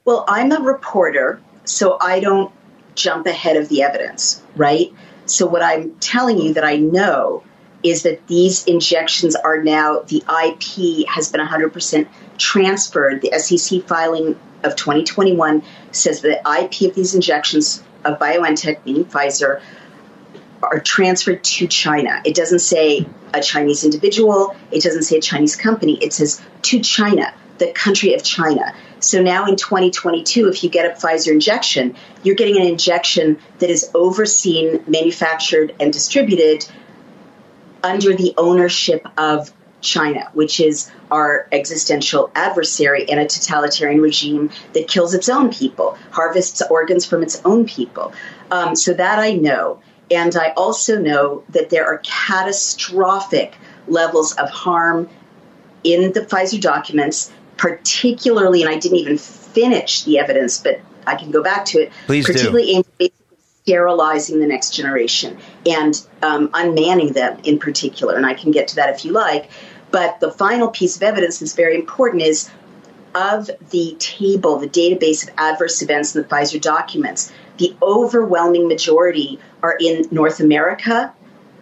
[0.05, 2.53] Well, I'm a reporter, so I don't
[2.95, 4.93] jump ahead of the evidence, right?
[5.25, 7.43] So, what I'm telling you that I know
[7.83, 13.21] is that these injections are now, the IP has been 100% transferred.
[13.21, 19.61] The SEC filing of 2021 says the IP of these injections of BioNTech, meaning Pfizer,
[20.63, 22.21] are transferred to China.
[22.25, 26.79] It doesn't say a Chinese individual, it doesn't say a Chinese company, it says to
[26.79, 28.73] China, the country of China.
[29.05, 33.69] So now in 2022, if you get a Pfizer injection, you're getting an injection that
[33.69, 36.65] is overseen, manufactured, and distributed
[37.83, 44.87] under the ownership of China, which is our existential adversary and a totalitarian regime that
[44.87, 48.11] kills its own people, harvests organs from its own people.
[48.49, 49.81] Um, so that I know.
[50.09, 53.53] And I also know that there are catastrophic
[53.87, 55.07] levels of harm
[55.83, 61.31] in the Pfizer documents particularly, and I didn't even finish the evidence, but I can
[61.31, 61.91] go back to it.
[62.05, 62.75] Please particularly do.
[62.77, 63.11] aimed at
[63.63, 68.15] sterilizing the next generation and um, unmanning them in particular.
[68.15, 69.49] And I can get to that if you like.
[69.91, 72.49] But the final piece of evidence that's very important is
[73.15, 79.39] of the table, the database of adverse events in the Pfizer documents, the overwhelming majority
[79.63, 81.13] are in North America,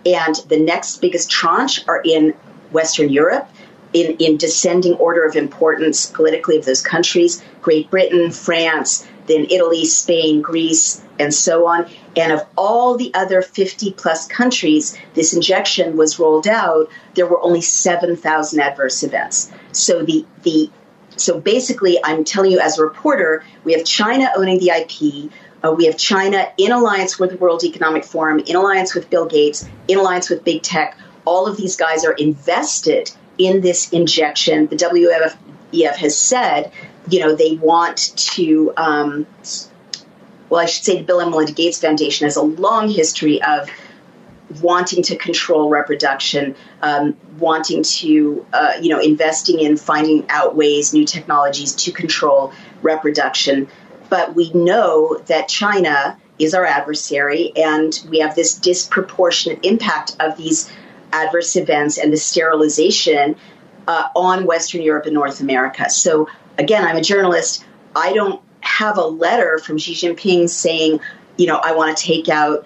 [0.05, 2.33] and the next biggest tranche are in
[2.71, 3.47] Western Europe.
[3.93, 9.85] In, in descending order of importance politically of those countries Great Britain, France, then Italy,
[9.85, 11.89] Spain, Greece, and so on.
[12.15, 17.41] And of all the other 50 plus countries this injection was rolled out, there were
[17.41, 19.51] only 7,000 adverse events.
[19.71, 20.69] So the, the
[21.15, 25.31] so basically, I'm telling you as a reporter, we have China owning the IP.
[25.63, 29.25] Uh, we have China in alliance with the World Economic Forum, in alliance with Bill
[29.25, 30.97] Gates, in alliance with big tech.
[31.25, 34.67] All of these guys are invested in this injection.
[34.67, 36.71] The WEF has said,
[37.09, 38.73] you know, they want to.
[38.77, 39.27] Um,
[40.49, 43.69] well, I should say the Bill and Melinda Gates Foundation has a long history of
[44.61, 50.93] wanting to control reproduction, um, wanting to, uh, you know, investing in finding out ways,
[50.93, 53.67] new technologies to control reproduction.
[54.09, 60.37] But we know that China is our adversary, and we have this disproportionate impact of
[60.37, 60.71] these
[61.13, 63.35] adverse events and the sterilization
[63.87, 65.89] uh, on Western Europe and North America.
[65.89, 67.65] So, again, I'm a journalist.
[67.95, 70.99] I don't have a letter from Xi Jinping saying,
[71.37, 72.65] you know, I want to take out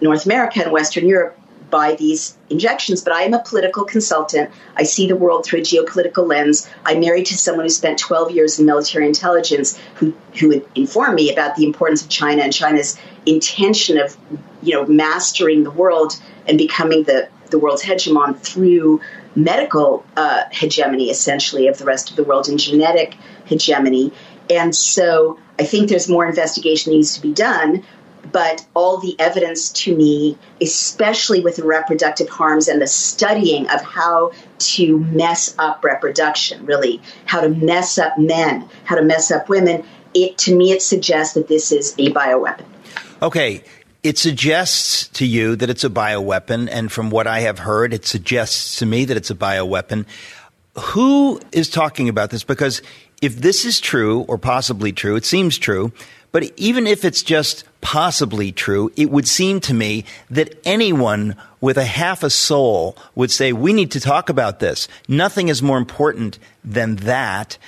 [0.00, 1.38] North America and Western Europe
[1.70, 4.50] by these injections, but I am a political consultant.
[4.76, 6.68] I see the world through a geopolitical lens.
[6.84, 11.14] I'm married to someone who spent 12 years in military intelligence who, who would inform
[11.14, 14.16] me about the importance of China and China's intention of,
[14.62, 19.00] you know, mastering the world and becoming the, the world's hegemon through
[19.34, 24.12] medical uh, hegemony, essentially, of the rest of the world and genetic hegemony.
[24.50, 27.84] And so I think there's more investigation needs to be done
[28.32, 33.80] but all the evidence to me, especially with the reproductive harms and the studying of
[33.82, 39.48] how to mess up reproduction, really, how to mess up men, how to mess up
[39.48, 39.84] women,
[40.14, 42.64] it to me it suggests that this is a bioweapon.
[43.22, 43.62] Okay.
[44.02, 48.06] It suggests to you that it's a bioweapon, and from what I have heard, it
[48.06, 50.06] suggests to me that it's a bioweapon.
[50.78, 52.44] Who is talking about this?
[52.44, 52.80] Because
[53.20, 55.92] if this is true, or possibly true, it seems true,
[56.30, 61.76] but even if it's just possibly true, it would seem to me that anyone with
[61.76, 64.86] a half a soul would say, we need to talk about this.
[65.08, 67.58] Nothing is more important than that.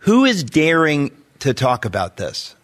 [0.00, 2.54] Who is daring to talk about this?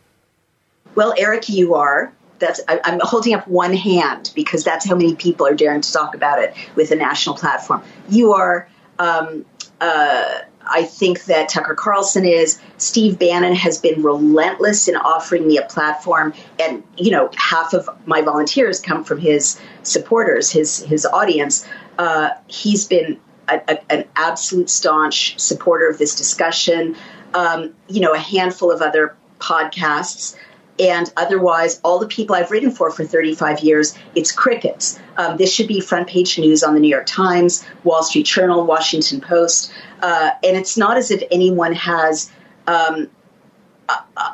[0.95, 2.13] Well, Eric, you are.
[2.39, 5.93] That's I, am holding up one hand because that's how many people are daring to
[5.93, 7.83] talk about it with a national platform.
[8.09, 8.69] You are.
[8.99, 9.45] Um,
[9.81, 12.61] uh, I think that Tucker Carlson is.
[12.77, 17.89] Steve Bannon has been relentless in offering me a platform, and you know, half of
[18.07, 21.67] my volunteers come from his supporters, his his audience.
[21.99, 26.97] Uh, he's been a, a, an absolute staunch supporter of this discussion.
[27.35, 30.37] Um, you know, a handful of other podcasts
[30.79, 34.99] and otherwise all the people I've written for for 35 years, it's crickets.
[35.17, 38.65] Um, this should be front page news on the New York Times, Wall Street Journal,
[38.65, 42.31] Washington Post, uh, and it's not as if anyone has
[42.67, 43.09] um,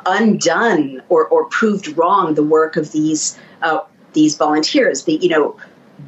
[0.05, 3.79] undone or, or, proved wrong the work of these uh,
[4.13, 5.07] these volunteers.
[5.07, 5.57] You know,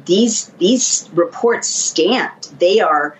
[0.04, 2.50] these these reports stand.
[2.58, 3.16] They are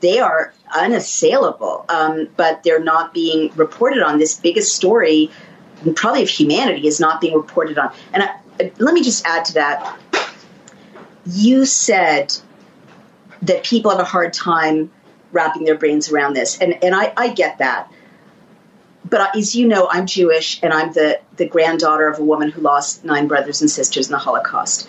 [0.00, 4.18] they are unassailable, um, but they're not being reported on.
[4.18, 5.30] This biggest story
[5.94, 7.92] probably of humanity is not being reported on.
[8.12, 9.98] And I, let me just add to that.
[11.26, 12.34] You said
[13.42, 14.90] that people have a hard time
[15.32, 17.90] wrapping their brains around this, and and I, I get that.
[19.08, 22.60] But as you know, I'm Jewish, and I'm the the granddaughter of a woman who
[22.60, 24.88] lost nine brothers and sisters in the Holocaust.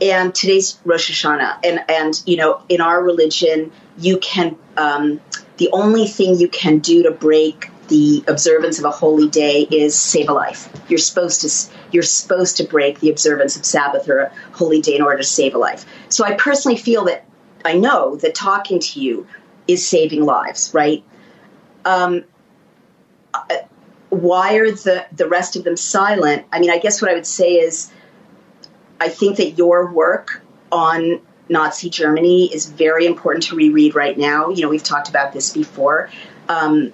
[0.00, 5.20] And today's Rosh Hashanah, and and you know, in our religion, you can um,
[5.56, 9.98] the only thing you can do to break the observance of a holy day is
[9.98, 10.68] save a life.
[10.88, 14.94] You're supposed to you're supposed to break the observance of Sabbath or a holy day
[14.94, 15.86] in order to save a life.
[16.08, 17.24] So I personally feel that
[17.64, 19.26] I know that talking to you
[19.66, 21.02] is saving lives, right?
[21.84, 22.24] Um,
[23.34, 23.56] uh,
[24.10, 26.46] why are the the rest of them silent?
[26.52, 27.90] I mean, I guess what I would say is,
[29.00, 34.50] I think that your work on Nazi Germany is very important to reread right now.
[34.50, 36.10] You know, we've talked about this before.
[36.48, 36.92] Um,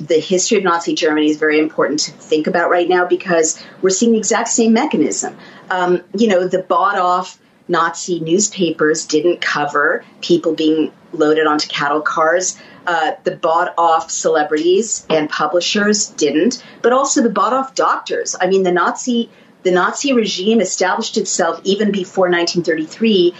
[0.00, 3.90] the history of Nazi Germany is very important to think about right now because we're
[3.90, 5.36] seeing the exact same mechanism.
[5.70, 7.38] Um, you know, the bought off
[7.68, 12.58] Nazi newspapers didn't cover people being loaded onto cattle cars.
[12.86, 18.34] Uh, the bought off celebrities and publishers didn't, but also the bought off doctors.
[18.40, 19.30] I mean, the Nazi
[19.64, 23.34] the Nazi regime established itself even before 1933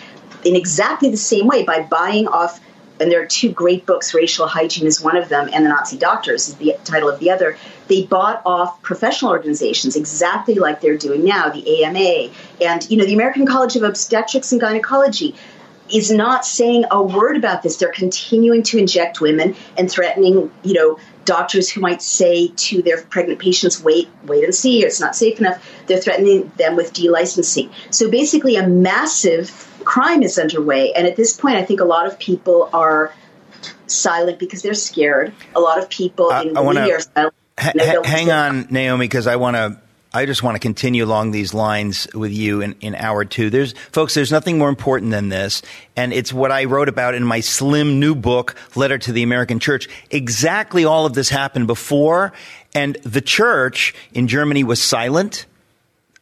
[0.45, 2.61] in exactly the same way by buying off
[3.01, 4.15] and there are two great books.
[4.15, 7.31] Racial hygiene is one of them, and the Nazi doctors is the title of the
[7.31, 7.57] other.
[7.89, 13.05] They bought off professional organizations exactly like they're doing now, the AMA, and you know
[13.05, 15.35] the American College of Obstetrics and Gynecology
[15.93, 17.77] is not saying a word about this.
[17.77, 20.99] They're continuing to inject women and threatening, you know,
[21.29, 25.39] doctors who might say to their pregnant patients, wait, wait and see, it's not safe
[25.39, 25.63] enough.
[25.87, 27.71] They're threatening them with delicensing.
[27.91, 29.51] So basically, a massive
[29.85, 30.93] crime is underway.
[30.95, 33.15] And at this point, I think a lot of people are
[33.87, 35.35] silent because they're scared.
[35.55, 37.35] A lot of people uh, in the media are silent.
[37.59, 39.81] Ha- hang on, Naomi, because I want to
[40.13, 43.51] I just want to continue along these lines with you in, in hour two.
[43.51, 45.61] There's, folks, there's nothing more important than this.
[45.97, 49.59] And it's what I wrote about in my slim new book, Letter to the American
[49.59, 49.89] Church.
[50.11, 52.33] Exactly all of this happened before.
[52.75, 55.45] And the church in Germany was silent.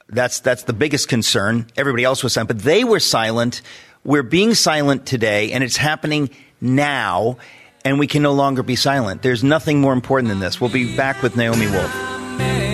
[0.08, 1.66] That's, that's the biggest concern.
[1.76, 3.62] Everybody else was silent, but they were silent.
[4.04, 6.30] We're being silent today and it's happening
[6.60, 7.38] now
[7.84, 9.22] and we can no longer be silent.
[9.22, 10.60] There's nothing more important than this.
[10.60, 12.65] We'll be back with Naomi Wolf.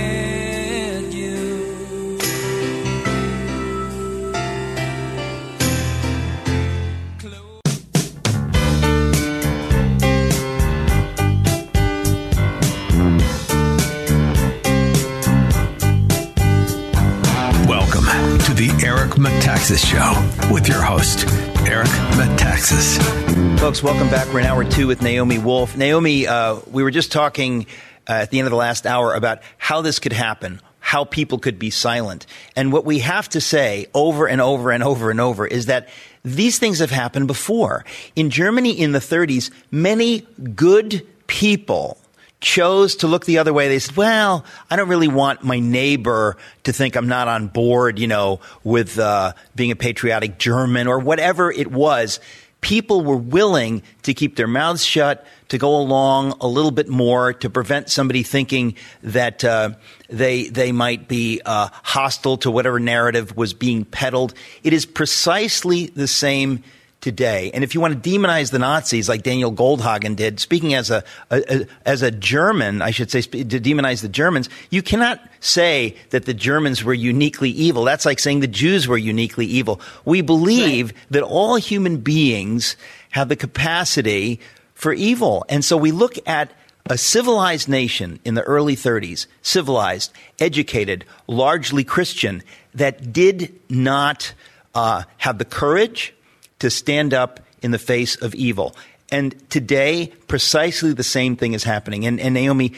[19.62, 21.24] Metaxas Show with your host,
[21.68, 21.86] Eric
[22.16, 23.60] Metaxas.
[23.60, 24.26] Folks, welcome back.
[24.34, 25.76] We're in hour two with Naomi Wolf.
[25.76, 27.66] Naomi, uh, we were just talking
[28.08, 31.38] uh, at the end of the last hour about how this could happen, how people
[31.38, 32.26] could be silent.
[32.56, 35.88] And what we have to say over and over and over and over is that
[36.24, 37.84] these things have happened before.
[38.16, 41.98] In Germany in the 30s, many good people
[42.42, 43.68] chose to look the other way.
[43.68, 47.98] They said, well, I don't really want my neighbor to think I'm not on board,
[47.98, 52.20] you know, with uh, being a patriotic German or whatever it was.
[52.60, 57.32] People were willing to keep their mouths shut, to go along a little bit more,
[57.32, 59.70] to prevent somebody thinking that uh,
[60.08, 64.34] they they might be uh, hostile to whatever narrative was being peddled.
[64.62, 66.62] It is precisely the same
[67.02, 67.50] today.
[67.52, 71.04] And if you want to demonize the Nazis like Daniel Goldhagen did, speaking as a,
[71.30, 75.96] a, a, as a German, I should say, to demonize the Germans, you cannot say
[76.10, 77.84] that the Germans were uniquely evil.
[77.84, 79.80] That's like saying the Jews were uniquely evil.
[80.06, 80.96] We believe right.
[81.10, 82.76] that all human beings
[83.10, 84.40] have the capacity
[84.74, 85.44] for evil.
[85.48, 86.52] And so we look at
[86.86, 92.42] a civilized nation in the early 30s, civilized, educated, largely Christian,
[92.74, 94.34] that did not
[94.74, 96.14] uh, have the courage,
[96.62, 98.76] to stand up in the face of evil.
[99.10, 102.06] And today, precisely the same thing is happening.
[102.06, 102.72] And, and, Naomi,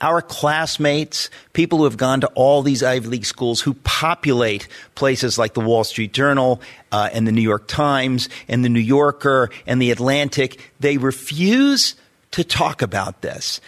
[0.00, 5.38] our classmates, people who have gone to all these Ivy League schools who populate places
[5.38, 6.62] like the Wall Street Journal
[6.92, 11.96] uh, and the New York Times and the New Yorker and the Atlantic, they refuse
[12.30, 13.60] to talk about this.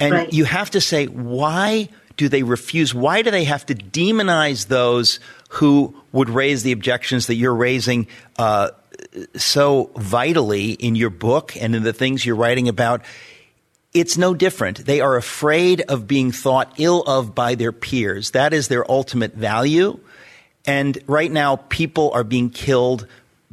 [0.00, 0.32] And right.
[0.32, 2.92] you have to say, why do they refuse?
[2.92, 8.08] Why do they have to demonize those who would raise the objections that you're raising?
[8.36, 8.70] Uh,
[9.36, 13.02] so vitally in your book and in the things you're writing about,
[13.92, 14.84] it's no different.
[14.84, 18.32] They are afraid of being thought ill of by their peers.
[18.32, 20.00] That is their ultimate value.
[20.66, 23.06] And right now, people are being killed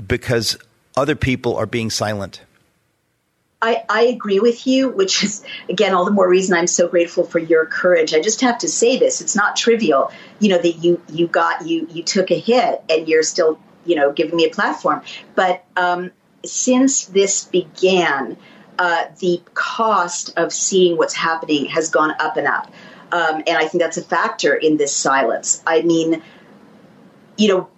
[0.06, 0.58] because
[0.98, 2.42] other people are being silent.
[3.64, 7.24] I, I, agree with you, which is, again, all the more reason I'm so grateful
[7.24, 8.16] for your courage.
[8.16, 9.22] I just have to say this.
[9.22, 13.08] It's not trivial, you know, that you, you got, you, you took a hit and
[13.08, 15.02] you're still you know, giving me a platform.
[15.36, 16.12] But um,
[16.46, 18.38] since this began,
[18.80, 22.72] uh, the cost of seeing what's happening has gone up and up.
[23.12, 25.62] Um, and I think that's a factor in this silence.
[25.68, 26.22] I mean,
[27.38, 27.70] you know,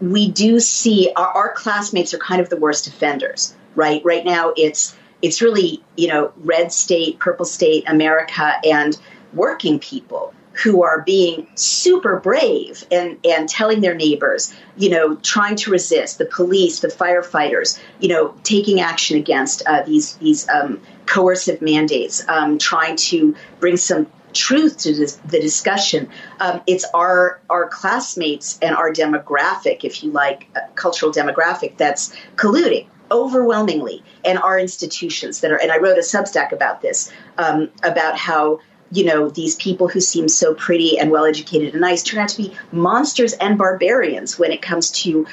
[0.00, 4.02] we do see our, our classmates are kind of the worst offenders, right?
[4.04, 8.98] Right now, it's it's really you know red state, purple state, America, and
[9.32, 15.54] working people who are being super brave and, and telling their neighbors, you know, trying
[15.54, 20.80] to resist the police, the firefighters, you know, taking action against uh, these these um,
[21.04, 26.08] coercive mandates, um, trying to bring some truth to this, the discussion.
[26.40, 32.14] Um, it's our our classmates and our demographic, if you like, uh, cultural demographic that's
[32.36, 35.60] colluding overwhelmingly, and our institutions that are.
[35.60, 38.58] And I wrote a Substack about this, um, about how
[38.92, 42.28] you know, these people who seem so pretty and well educated and nice turn out
[42.28, 45.26] to be monsters and barbarians when it comes to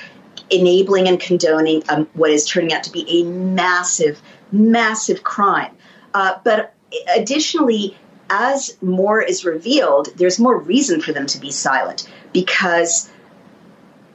[0.50, 5.76] enabling and condoning um, what is turning out to be a massive, massive crime.
[6.14, 6.74] Uh, but
[7.16, 7.96] additionally,
[8.30, 13.10] as more is revealed, there's more reason for them to be silent because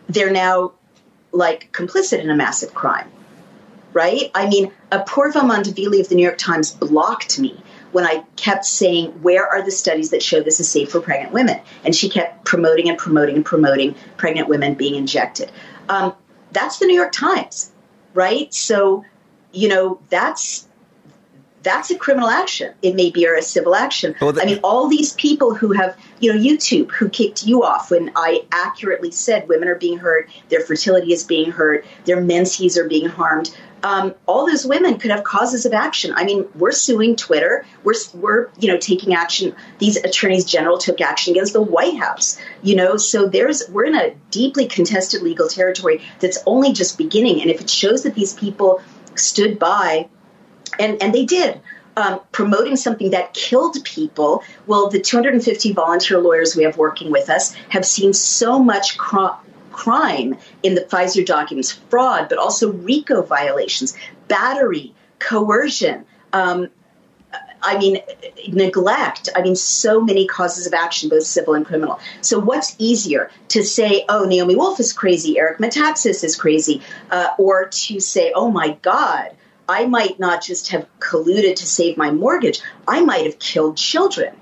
[0.08, 0.72] they're now
[1.32, 3.08] like complicit in a massive crime.
[3.92, 4.30] right?
[4.34, 7.60] I mean, a Apoorva Mandavilli of the New York Times blocked me
[7.92, 11.32] when I kept saying, Where are the studies that show this is safe for pregnant
[11.32, 11.60] women?
[11.84, 15.50] And she kept promoting and promoting and promoting pregnant women being injected.
[15.88, 16.14] Um,
[16.52, 17.72] that's the New York Times,
[18.14, 18.52] right?
[18.52, 19.04] So,
[19.52, 20.68] you know, that's
[21.62, 22.72] that's a criminal action.
[22.82, 24.14] It may be or a civil action.
[24.20, 27.64] Well, the, I mean, all these people who have, you know, YouTube, who kicked you
[27.64, 32.20] off when I accurately said women are being hurt, their fertility is being hurt, their
[32.20, 36.12] menses are being harmed um, all those women could have causes of action.
[36.14, 37.64] I mean, we're suing Twitter.
[37.84, 39.54] We're, we're, you know, taking action.
[39.78, 42.38] These attorneys general took action against the White House.
[42.62, 47.40] You know, so there's we're in a deeply contested legal territory that's only just beginning.
[47.40, 48.82] And if it shows that these people
[49.14, 50.08] stood by,
[50.78, 51.60] and and they did.
[51.96, 54.44] Um, promoting something that killed people.
[54.68, 58.96] Well, the 250 volunteer lawyers we have working with us have seen so much
[59.78, 66.04] crime in the Pfizer documents fraud, but also RICO violations, battery, coercion.
[66.32, 66.68] Um,
[67.62, 67.98] I mean,
[68.48, 69.28] neglect.
[69.36, 72.00] I mean, so many causes of action, both civil and criminal.
[72.20, 77.28] So, what's easier to say, oh, Naomi Wolf is crazy, Eric Metaxas is crazy, uh,
[77.38, 79.30] or to say, oh my God,
[79.68, 84.34] I might not just have colluded to save my mortgage, I might have killed children.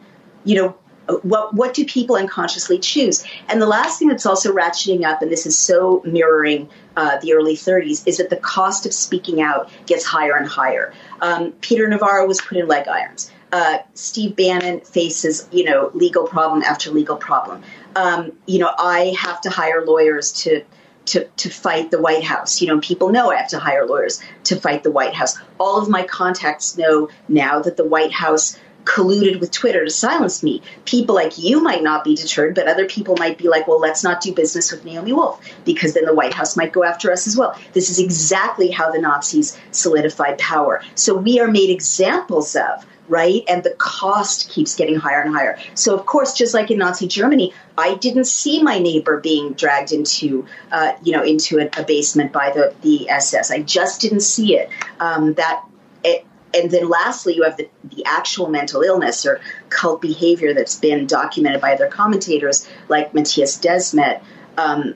[0.44, 0.76] You know,
[1.22, 3.24] what what do people unconsciously choose?
[3.48, 7.32] And the last thing that's also ratcheting up, and this is so mirroring uh, the
[7.32, 10.92] early 30s, is that the cost of speaking out gets higher and higher.
[11.20, 13.30] Um, Peter Navarro was put in leg irons.
[13.52, 17.62] Uh, Steve Bannon faces, you know, legal problem after legal problem.
[17.94, 20.62] Um, you know, I have to hire lawyers to
[21.06, 22.60] to, to fight the White House.
[22.60, 25.38] You know, people know I have to hire lawyers to fight the White House.
[25.58, 30.42] All of my contacts know now that the White House colluded with Twitter to silence
[30.42, 30.62] me.
[30.86, 34.02] People like you might not be deterred, but other people might be like, well, let's
[34.02, 37.26] not do business with Naomi Wolf because then the White House might go after us
[37.26, 37.58] as well.
[37.74, 40.82] This is exactly how the Nazis solidified power.
[40.94, 43.44] So we are made examples of right?
[43.48, 45.58] And the cost keeps getting higher and higher.
[45.74, 49.92] So, of course, just like in Nazi Germany, I didn't see my neighbor being dragged
[49.92, 53.52] into, uh, you know, into a, a, basement by the, the SS.
[53.52, 54.70] I just didn't see it.
[54.98, 55.64] Um, that
[56.02, 56.26] it,
[56.56, 61.06] and then lastly, you have the, the actual mental illness or cult behavior that's been
[61.06, 64.22] documented by other commentators like Mattias Desmet,
[64.56, 64.94] um,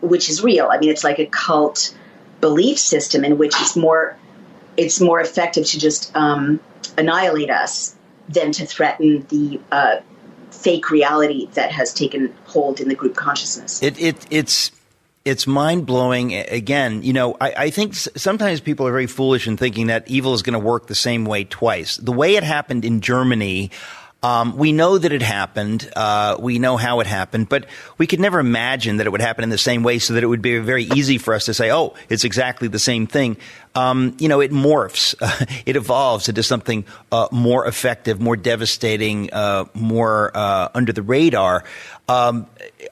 [0.00, 0.68] which is real.
[0.70, 1.96] I mean, it's like a cult
[2.40, 4.18] belief system in which it's more
[4.76, 6.60] it's more effective to just um,
[6.98, 7.94] annihilate us
[8.28, 10.00] than to threaten the uh,
[10.50, 13.82] fake reality that has taken hold in the group consciousness.
[13.82, 14.72] It, it it's
[15.24, 16.34] it's mind blowing.
[16.34, 20.34] Again, you know, I, I, think sometimes people are very foolish in thinking that evil
[20.34, 21.96] is going to work the same way twice.
[21.96, 23.70] The way it happened in Germany,
[24.22, 25.90] um, we know that it happened.
[25.96, 27.66] Uh, we know how it happened, but
[27.96, 30.26] we could never imagine that it would happen in the same way so that it
[30.26, 33.38] would be very easy for us to say, oh, it's exactly the same thing.
[33.74, 35.14] Um, you know, it morphs,
[35.66, 41.64] it evolves into something uh, more effective, more devastating, uh, more uh, under the radar.
[42.06, 42.46] Um,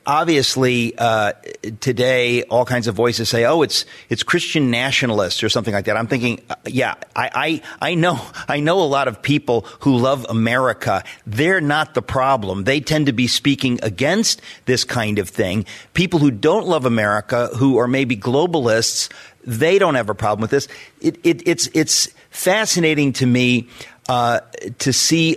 [0.07, 1.33] obviously, uh,
[1.81, 5.99] today, all kinds of voices say, "Oh, it's it's Christian nationalists or something like that."
[5.99, 8.19] I'm thinking, uh, yeah, I, I I know
[8.49, 11.05] I know a lot of people who love America.
[11.27, 12.65] They're not the problem.
[12.65, 15.67] They tend to be speaking against this kind of thing.
[15.93, 19.11] People who don't love America, who are maybe globalists,
[19.45, 20.69] they don't have a problem with this.
[21.01, 23.69] It, it, it's it's fascinating to me
[24.09, 24.41] uh,
[24.79, 25.37] to see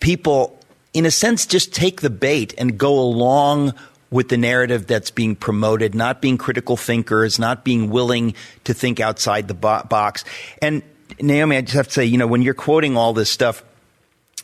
[0.00, 0.56] people
[0.96, 3.74] in a sense, just take the bait and go along
[4.10, 8.34] with the narrative that's being promoted, not being critical thinkers, not being willing
[8.64, 10.24] to think outside the bo- box.
[10.62, 10.82] And
[11.20, 13.62] Naomi, I just have to say, you know, when you're quoting all this stuff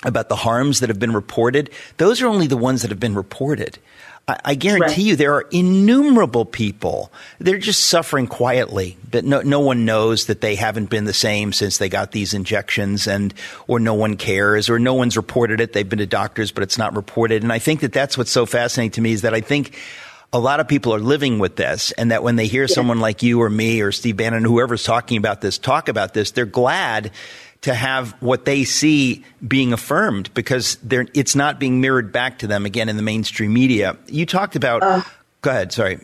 [0.03, 3.15] about the harms that have been reported, those are only the ones that have been
[3.15, 3.79] reported.
[4.29, 4.99] I, I guarantee right.
[4.99, 7.13] you there are innumerable people.
[7.39, 11.53] They're just suffering quietly, but no, no one knows that they haven't been the same
[11.53, 13.35] since they got these injections and,
[13.67, 15.73] or no one cares or no one's reported it.
[15.73, 17.43] They've been to doctors, but it's not reported.
[17.43, 19.77] And I think that that's what's so fascinating to me is that I think
[20.33, 22.75] a lot of people are living with this and that when they hear yeah.
[22.75, 26.31] someone like you or me or Steve Bannon, whoever's talking about this, talk about this,
[26.31, 27.11] they're glad
[27.63, 30.79] to have what they see being affirmed because
[31.15, 33.97] it's not being mirrored back to them again in the mainstream media.
[34.09, 34.83] You talked about.
[34.83, 35.03] Uh,
[35.41, 35.73] go ahead.
[35.73, 36.01] Sorry.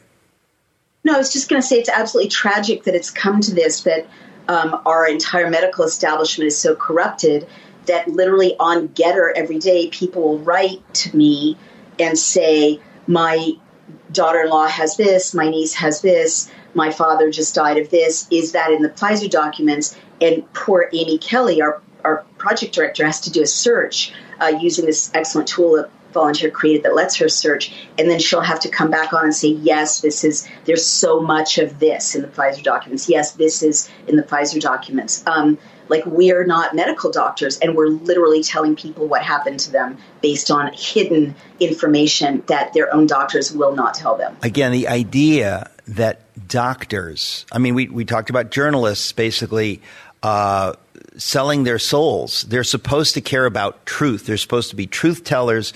[1.05, 3.83] No, I was just going to say it's absolutely tragic that it's come to this
[3.83, 4.07] that
[4.49, 7.47] um, our entire medical establishment is so corrupted
[7.87, 11.57] that literally on Gettr every day people will write to me
[11.99, 13.53] and say my
[14.13, 18.27] daughter-in-law has this, my niece has this, my father just died of this.
[18.31, 19.97] Is that in the Pfizer documents?
[20.21, 24.87] and poor Amy Kelly, our, our project director, has to do a search uh, using
[24.87, 28.69] this excellent tool that volunteer created that lets her search, and then she'll have to
[28.69, 32.29] come back on and say, yes, this is, there's so much of this in the
[32.29, 33.09] Pfizer documents.
[33.09, 35.25] Yes, this is in the Pfizer documents.
[35.27, 35.59] Um,
[35.89, 40.51] like we're not medical doctors and we're literally telling people what happened to them based
[40.51, 44.37] on hidden information that their own doctors will not tell them.
[44.43, 49.81] Again, the idea that doctors, I mean, we, we talked about journalists basically
[50.23, 50.75] uh,
[51.17, 52.43] selling their souls.
[52.43, 55.73] They're supposed to care about truth, they're supposed to be truth tellers.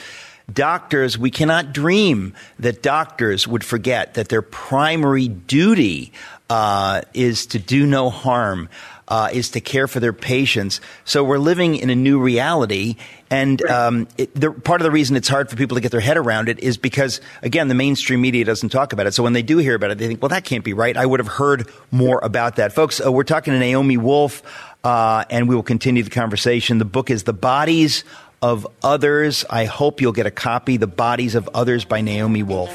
[0.52, 6.12] Doctors, we cannot dream that doctors would forget that their primary duty
[6.50, 8.68] uh, is to do no harm
[9.12, 10.80] uh, is to care for their patients.
[11.04, 12.96] So we're living in a new reality.
[13.28, 16.00] And um, it, the, part of the reason it's hard for people to get their
[16.00, 19.12] head around it is because, again, the mainstream media doesn't talk about it.
[19.12, 20.96] So when they do hear about it, they think, well, that can't be right.
[20.96, 22.72] I would have heard more about that.
[22.72, 24.42] Folks, uh, we're talking to Naomi Wolf,
[24.82, 26.78] uh, and we will continue the conversation.
[26.78, 28.04] The book is The Bodies
[28.40, 29.44] of Others.
[29.50, 32.74] I hope you'll get a copy, The Bodies of Others by Naomi Wolf.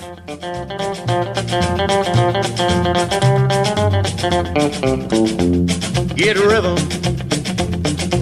[6.17, 6.77] Get a rhythm.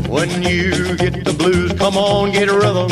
[0.10, 2.90] When you get the blues, come on, get a rhythm.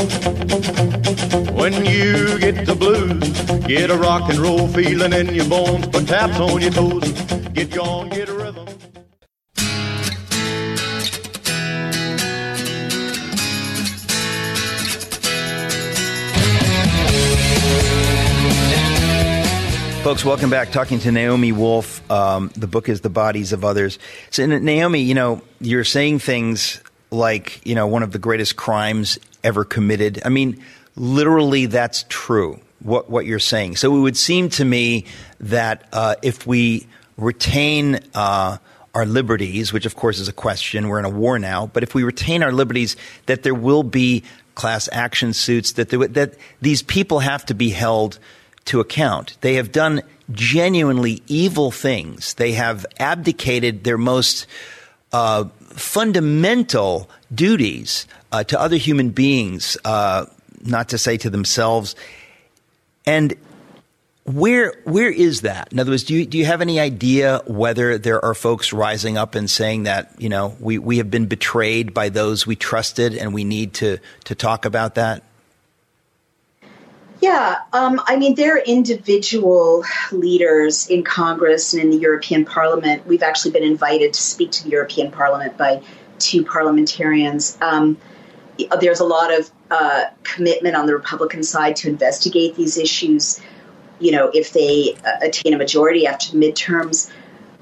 [1.54, 3.30] When you get the blues,
[3.68, 7.12] get a rock and roll feeling in your bones, put taps on your toes,
[7.52, 8.33] get gone, get a
[20.04, 20.70] Folks, welcome back.
[20.70, 22.12] Talking to Naomi Wolf.
[22.12, 24.00] Um, the book is The Bodies of Others.
[24.32, 29.18] So, Naomi, you know, you're saying things like, you know, one of the greatest crimes
[29.46, 30.22] ever committed.
[30.26, 30.62] I mean,
[30.98, 33.78] literally, that's true, what, what you're saying.
[33.78, 35.06] So it would seem to me
[35.40, 36.86] that uh, if we
[37.16, 38.58] retain uh,
[38.94, 41.96] our liberties, which of course is a question, we're in a war now, but if
[41.96, 42.98] we retain our liberties,
[43.28, 44.24] that there will be
[44.56, 48.20] class action suits, that, there, that these people have to be held
[48.66, 49.38] to account.
[49.42, 50.02] They have done
[50.32, 52.34] genuinely evil things.
[52.36, 54.48] They have abdicated their most
[55.12, 60.26] uh, fundamental duties uh, to other human beings, uh,
[60.64, 61.96] not to say to themselves.
[63.06, 63.36] And
[64.26, 65.72] where where is that?
[65.74, 69.18] In other words, do you do you have any idea whether there are folks rising
[69.18, 73.16] up and saying that you know we, we have been betrayed by those we trusted
[73.16, 75.24] and we need to to talk about that?
[77.24, 83.08] Yeah, um, I mean, there are individual leaders in Congress and in the European Parliament.
[83.08, 85.82] We've actually been invited to speak to the European Parliament by
[86.20, 87.58] two parliamentarians.
[87.62, 87.96] Um,
[88.82, 93.40] there's a lot of uh, commitment on the Republican side to investigate these issues,
[94.02, 97.10] you know, if they uh, attain a majority after the midterms.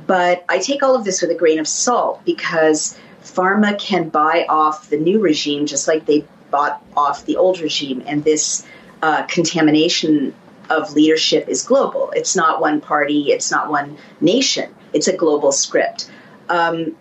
[0.07, 4.47] But I take all of this with a grain of salt because pharma can buy
[4.49, 8.01] off the new regime just like they bought off the old regime.
[8.07, 8.65] And this
[9.01, 10.33] uh, contamination
[10.69, 12.11] of leadership is global.
[12.15, 16.09] It's not one party, it's not one nation, it's a global script.
[16.49, 16.95] Um,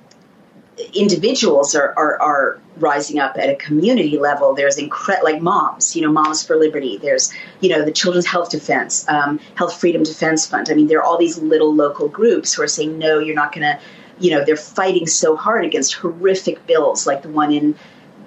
[0.94, 4.55] individuals are, are, are, rising up at a community level.
[4.55, 6.96] There's incre- like moms, you know, Moms for Liberty.
[6.96, 7.30] There's,
[7.61, 10.70] you know, the Children's Health Defense, um, Health Freedom Defense Fund.
[10.70, 13.53] I mean, there are all these little local groups who are saying, no, you're not
[13.53, 13.78] going to,
[14.18, 17.74] you know, they're fighting so hard against horrific bills like the one in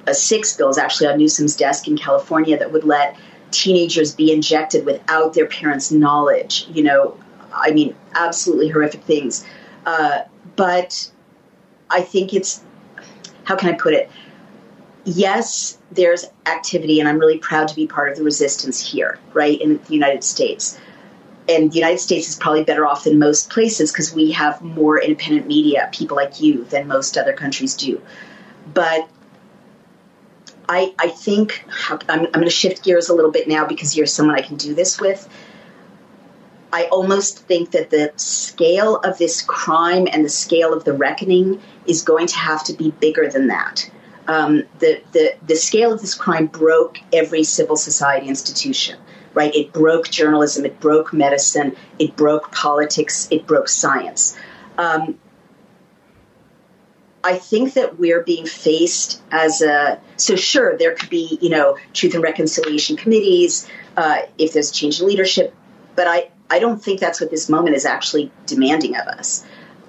[0.05, 3.15] a six bills actually on Newsom's desk in California that would let
[3.53, 6.67] teenagers be injected without their parents' knowledge.
[6.73, 7.17] You know,
[7.53, 9.45] I mean, absolutely horrific things.
[9.85, 10.23] Uh,
[10.55, 11.11] but
[11.89, 12.63] I think it's,
[13.43, 14.09] how can I put it?
[15.05, 19.59] Yes, there's activity, and I'm really proud to be part of the resistance here, right,
[19.61, 20.79] in the United States.
[21.49, 25.01] And the United States is probably better off than most places because we have more
[25.01, 28.01] independent media, people like you, than most other countries do.
[28.73, 29.09] But
[30.69, 34.05] I, I think I'm, I'm going to shift gears a little bit now because you're
[34.05, 35.27] someone I can do this with.
[36.71, 41.61] I almost think that the scale of this crime and the scale of the reckoning
[41.85, 43.89] is going to have to be bigger than that.
[44.27, 48.97] Um, the, the, the scale of this crime broke every civil society institution,
[49.33, 49.53] right?
[49.53, 54.35] It broke journalism, it broke medicine, it broke politics, it broke science.
[54.77, 55.19] Um,
[57.23, 61.77] I think that we're being faced as a so sure there could be you know
[61.93, 65.53] truth and reconciliation committees uh, if there's change in leadership,
[65.95, 69.45] but I I don't think that's what this moment is actually demanding of us.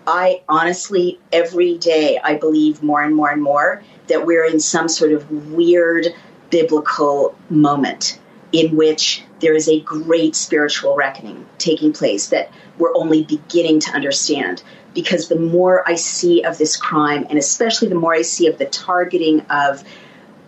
[0.07, 4.89] I honestly every day I believe more and more and more that we're in some
[4.89, 6.07] sort of weird
[6.51, 8.20] biblical moment
[8.55, 12.48] in which there is a great spiritual reckoning taking place that
[12.78, 14.62] we're only beginning to understand
[14.94, 18.59] because the more I see of this crime, and especially the more I see of
[18.59, 19.82] the targeting of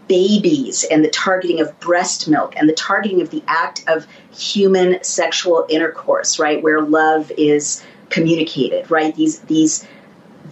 [0.07, 5.02] babies and the targeting of breast milk and the targeting of the act of human
[5.02, 9.16] sexual intercourse, right, where love is communicated, right?
[9.16, 9.84] These these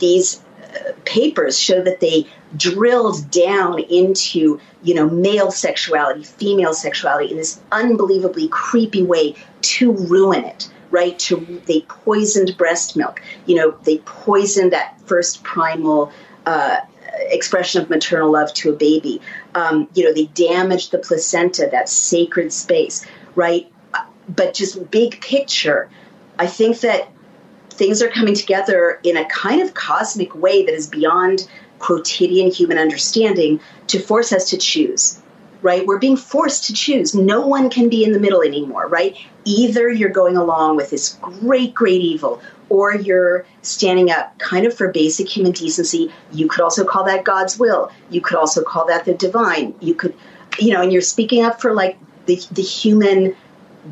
[0.00, 2.26] these uh, papers show that they
[2.56, 9.92] drilled down into you know male sexuality, female sexuality in this unbelievably creepy way to
[9.92, 10.70] ruin it.
[10.90, 11.18] Right?
[11.20, 13.20] To they poisoned breast milk.
[13.46, 16.12] You know, they poisoned that first primal
[16.46, 16.76] uh,
[17.30, 19.20] expression of maternal love to a baby.
[19.56, 23.04] Um, you know, they damaged the placenta, that sacred space.
[23.34, 23.72] Right?
[24.28, 25.90] But just big picture,
[26.38, 27.08] I think that
[27.70, 31.48] things are coming together in a kind of cosmic way that is beyond
[31.78, 35.20] quotidian human understanding to force us to choose
[35.64, 35.86] right?
[35.86, 37.14] We're being forced to choose.
[37.14, 39.16] No one can be in the middle anymore right?
[39.44, 44.74] Either you're going along with this great great evil or you're standing up kind of
[44.74, 46.12] for basic human decency.
[46.32, 47.90] You could also call that god's will.
[48.10, 49.74] You could also call that the divine.
[49.80, 50.14] You could
[50.58, 53.34] you know and you're speaking up for like the, the human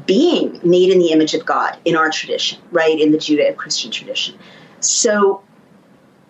[0.06, 2.98] being made in the image of God in our tradition, right?
[2.98, 4.38] In the Judeo Christian tradition.
[4.80, 5.42] So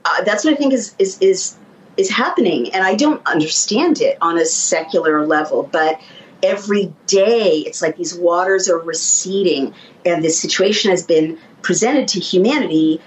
[0.05, 1.57] uh, that's what I think is is is
[1.97, 6.01] is happening, and I don't understand it on a secular level, but
[6.43, 9.75] every day it's like these waters are receding,
[10.05, 13.01] and this situation has been presented to humanity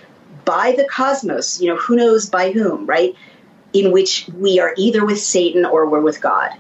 [0.46, 1.60] by the cosmos.
[1.62, 3.16] You know, who knows by whom, right?
[3.74, 6.52] In which we are either with Satan or we're with God.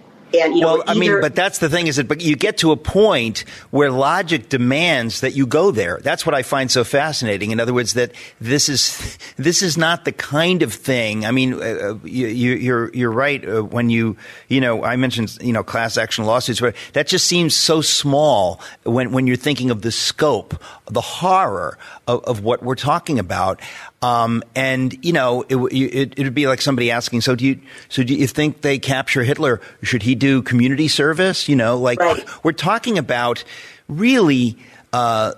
[0.42, 2.58] And, you know, well, I mean, but that's the thing is that, but you get
[2.60, 6.00] to a point where logic demands that you go there.
[6.02, 7.52] That's what I find so fascinating.
[7.52, 11.26] In other words, that this is, this is not the kind of thing.
[11.26, 13.48] I mean, uh, uh you, you're, you're right.
[13.48, 14.18] Uh, when you,
[14.48, 18.62] you know, I mentioned, you know, class action lawsuits, but that just seems so small
[18.84, 21.78] when, when you're thinking of the scope, the horror
[22.08, 23.62] of, of what we're talking about.
[24.02, 27.60] Um, and you know, it, it, would be like somebody asking, "So do you?
[27.89, 29.62] So do you think they capture Hitler?
[29.84, 32.24] Should he do community service?" You know, like right.
[32.43, 33.43] we're talking about
[33.88, 34.58] really.
[34.93, 35.34] Uh,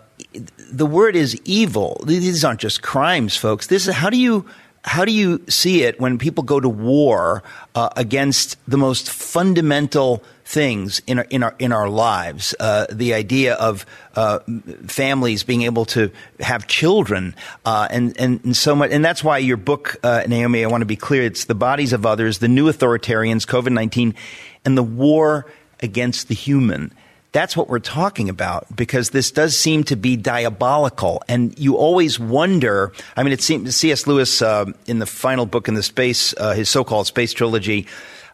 [0.71, 2.01] the word is evil.
[2.05, 3.67] These aren't just crimes, folks.
[3.67, 4.45] This is how do you
[4.83, 7.43] how do you see it when people go to war
[7.75, 12.55] uh, against the most fundamental things in our in our in our lives.
[12.59, 13.85] Uh, the idea of
[14.15, 14.39] uh,
[14.87, 17.35] families being able to have children,
[17.65, 20.63] uh, and, and, and so much, and that's why your book, uh, Naomi.
[20.63, 21.23] I want to be clear.
[21.23, 24.15] It's the bodies of others, the new authoritarians, COVID nineteen,
[24.63, 25.45] and the war
[25.81, 26.93] against the human.
[27.33, 31.21] That's what we're talking about because this does seem to be diabolical.
[31.27, 32.93] And you always wonder.
[33.17, 34.07] I mean, it seems C.S.
[34.07, 37.85] Lewis, uh, in the final book in the space, uh, his so called space trilogy,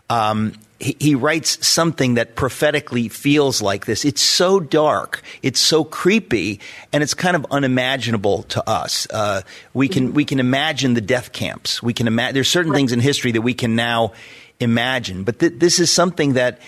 [0.09, 0.53] um,
[0.83, 4.03] he, he, writes something that prophetically feels like this.
[4.03, 6.59] It's so dark, it's so creepy,
[6.91, 9.07] and it's kind of unimaginable to us.
[9.09, 11.81] Uh, we can we can imagine the death camps.
[11.81, 12.33] We can imagine.
[12.33, 14.11] There's certain things in history that we can now
[14.59, 16.59] imagine, but th- this is something that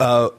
[0.00, 0.30] uh,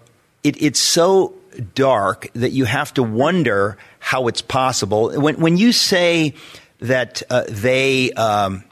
[0.43, 1.33] it, it's so
[1.73, 5.09] dark that you have to wonder how it's possible.
[5.11, 6.33] When when you say
[6.79, 8.65] that uh, they um,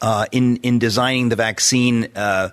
[0.00, 2.50] uh, in in designing the vaccine uh,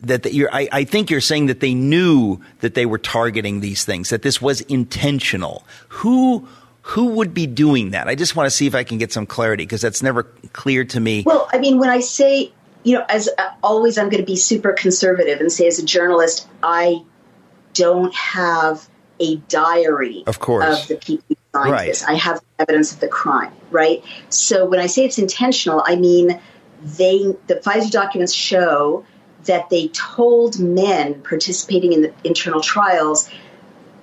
[0.00, 3.84] that you're, I, I, think you're saying that they knew that they were targeting these
[3.84, 5.64] things, that this was intentional.
[5.88, 6.48] Who
[6.82, 8.08] who would be doing that?
[8.08, 10.84] I just want to see if I can get some clarity because that's never clear
[10.84, 11.22] to me.
[11.24, 13.30] Well, I mean, when I say, you know, as
[13.62, 17.02] always, I'm going to be super conservative and say, as a journalist, I
[17.72, 18.86] don't have
[19.20, 21.86] a diary of course of the people who signed right.
[21.86, 22.04] this.
[22.04, 24.02] I have evidence of the crime, right?
[24.28, 26.40] So when I say it's intentional, I mean
[26.82, 29.04] they the Pfizer documents show
[29.44, 33.28] that they told men participating in the internal trials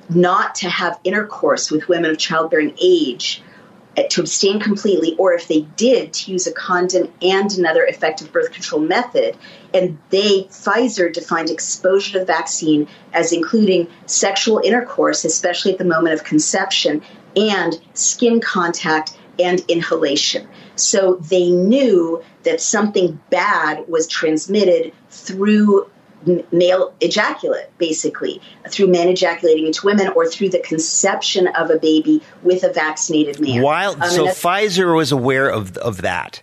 [0.10, 3.42] not to have intercourse with women of childbearing age,
[3.98, 8.32] eh, to abstain completely, or if they did, to use a condom and another effective
[8.32, 9.38] birth control method.
[9.74, 15.86] And they, Pfizer, defined exposure to the vaccine as including sexual intercourse, especially at the
[15.86, 17.02] moment of conception,
[17.36, 20.48] and skin contact and inhalation.
[20.76, 25.90] So they knew that something bad was transmitted through
[26.52, 32.22] male ejaculate, basically, through men ejaculating into women or through the conception of a baby
[32.44, 33.62] with a vaccinated man.
[33.62, 36.42] While, um, so Pfizer was aware of, of that.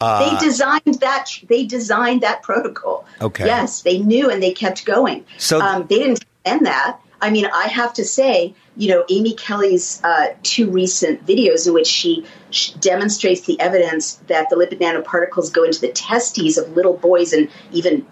[0.00, 1.30] Uh, they designed that.
[1.48, 3.04] They designed that protocol.
[3.20, 3.46] Okay.
[3.46, 5.24] Yes, they knew, and they kept going.
[5.38, 7.00] So um, they didn't end that.
[7.20, 11.74] I mean, I have to say, you know, Amy Kelly's uh, two recent videos in
[11.74, 16.76] which she, she, demonstrates the evidence that the lipid nanoparticles go into the testes of
[16.76, 18.06] little boys and even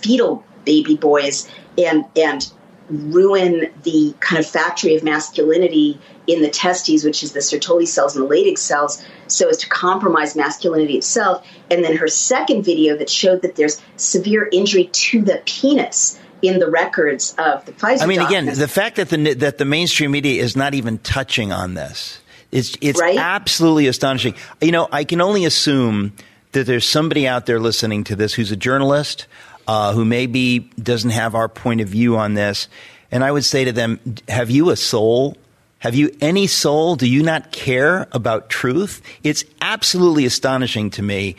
[0.00, 2.52] fetal baby boys and and
[2.88, 5.98] ruin the kind of factory of masculinity
[6.28, 9.68] in the testes, which is the Sertoli cells and the Leydig cells, so as to
[9.68, 11.44] compromise masculinity itself.
[11.68, 16.58] And then her second video that showed that there's severe injury to the penis in
[16.58, 18.02] the records of the Pfizer.
[18.02, 21.52] I mean, again, the fact that the that the mainstream media is not even touching
[21.52, 22.20] on this,
[22.52, 23.18] it's it's Right?
[23.18, 24.34] absolutely astonishing.
[24.60, 26.12] You know, I can only assume
[26.52, 29.26] that there's somebody out there listening to this who's a journalist
[29.68, 32.68] uh, who maybe doesn't have our point of view on this,
[33.10, 35.36] and I would say to them, "Have you a soul?"
[35.80, 36.96] Have you any soul?
[36.96, 39.02] Do you not care about truth?
[39.22, 41.36] It's absolutely astonishing to me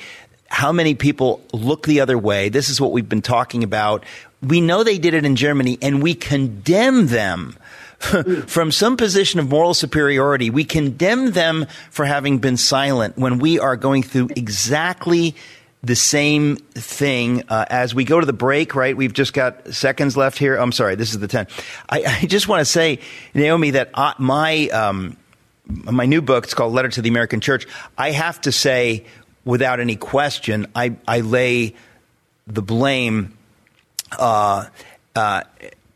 [0.47, 2.47] how many people look the other way.
[2.47, 4.05] This is what we've been talking about.
[4.41, 7.57] We know they did it in Germany and we condemn them
[8.47, 10.49] from some position of moral superiority.
[10.49, 15.35] We condemn them for having been silent when we are going through exactly
[15.83, 18.95] the same thing uh, as we go to the break, right?
[18.95, 20.55] We've just got seconds left here.
[20.55, 21.47] I'm sorry, this is the 10.
[21.89, 22.99] I, I just want to say,
[23.33, 25.17] Naomi, that uh, my, um,
[25.65, 27.67] my new book, it's called Letter to the American Church.
[27.97, 29.05] I have to say,
[29.45, 31.75] without any question, I, I lay
[32.47, 33.36] the blame
[34.13, 34.65] uh,
[35.15, 35.43] uh,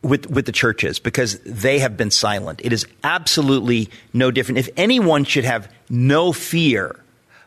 [0.01, 2.61] with with the churches because they have been silent.
[2.63, 4.59] It is absolutely no different.
[4.59, 6.95] If anyone should have no fear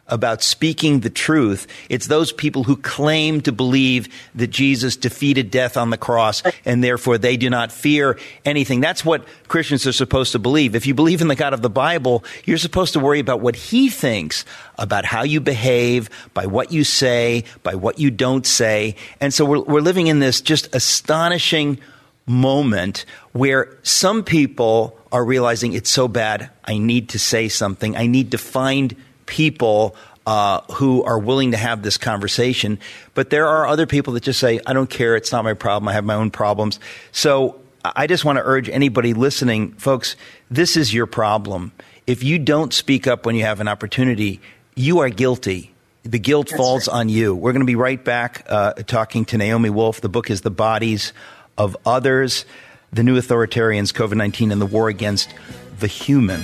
[0.08, 5.76] about speaking the truth, it's those people who claim to believe that Jesus defeated death
[5.76, 8.80] on the cross and therefore they do not fear anything.
[8.80, 10.74] That's what Christians are supposed to believe.
[10.74, 13.56] If you believe in the God of the Bible, you're supposed to worry about what
[13.56, 14.44] he thinks
[14.78, 18.96] about how you behave, by what you say, by what you don't say.
[19.20, 21.78] And so we're, we're living in this just astonishing
[22.26, 27.96] moment where some people are realizing it's so bad, I need to say something.
[27.96, 28.96] I need to find
[29.26, 29.96] people
[30.26, 32.78] uh, who are willing to have this conversation.
[33.14, 35.16] But there are other people that just say, I don't care.
[35.16, 35.88] It's not my problem.
[35.88, 36.80] I have my own problems.
[37.12, 40.16] So I just want to urge anybody listening, folks,
[40.50, 41.72] this is your problem.
[42.06, 44.40] If you don't speak up when you have an opportunity,
[44.74, 45.74] you are guilty.
[46.02, 47.34] The guilt falls on you.
[47.34, 50.00] We're going to be right back uh, talking to Naomi Wolf.
[50.00, 51.12] The book is The Bodies
[51.56, 52.44] of Others,
[52.92, 55.32] The New Authoritarians, COVID 19, and the War Against
[55.80, 56.42] the Human.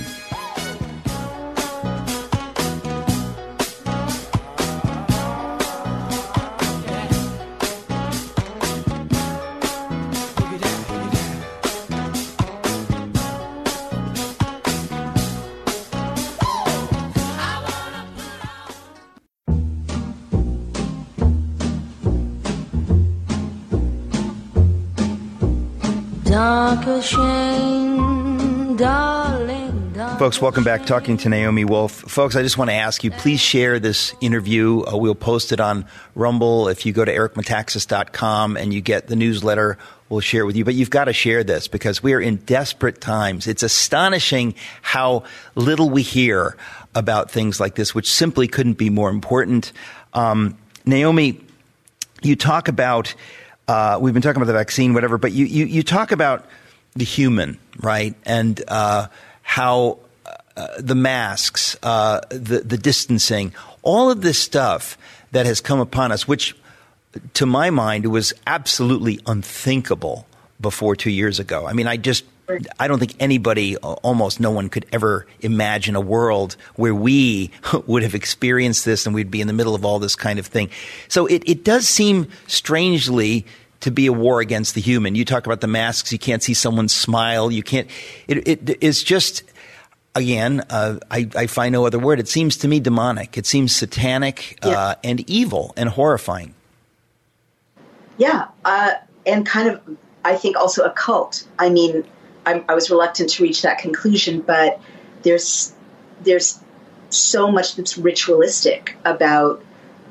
[30.21, 30.85] Folks, welcome back.
[30.85, 31.93] Talking to Naomi Wolf.
[31.93, 34.83] Folks, I just want to ask you, please share this interview.
[34.83, 36.69] Uh, we'll post it on Rumble.
[36.69, 39.79] If you go to ericmetaxas.com and you get the newsletter,
[40.11, 40.65] we'll share it with you.
[40.67, 43.47] But you've got to share this because we are in desperate times.
[43.47, 46.55] It's astonishing how little we hear
[46.95, 49.73] about things like this, which simply couldn't be more important.
[50.13, 51.41] Um, Naomi,
[52.21, 53.15] you talk about
[53.69, 56.45] uh, we've been talking about the vaccine, whatever, but you, you, you talk about
[56.93, 58.15] the human, right?
[58.27, 59.07] And uh,
[59.41, 59.99] how
[60.57, 64.99] uh, the masks, uh, the, the distancing, all of this stuff
[65.33, 66.57] that has come upon us, which
[67.35, 70.27] to my mind was absolutely unthinkable
[70.61, 71.67] before two years ago.
[71.67, 72.25] I mean, I just,
[72.79, 77.51] I don't think anybody, almost no one could ever imagine a world where we
[77.87, 80.47] would have experienced this and we'd be in the middle of all this kind of
[80.47, 80.71] thing.
[81.09, 83.47] So it, it does seem strangely
[83.81, 85.15] to be a war against the human.
[85.15, 87.89] You talk about the masks, you can't see someone smile, you can't,
[88.29, 89.43] it, it is just,
[90.15, 92.21] again, uh, I, I find no other word.
[92.21, 93.39] It seems to me demonic.
[93.39, 96.55] It seems satanic uh, and evil and horrifying.
[98.19, 98.95] Yeah, uh,
[99.27, 99.81] and kind of,
[100.25, 101.47] I think also a cult.
[101.59, 102.05] I mean,
[102.45, 104.81] I, I was reluctant to reach that conclusion, but
[105.23, 105.73] there's
[106.23, 106.61] there's
[107.09, 109.63] so much that's ritualistic about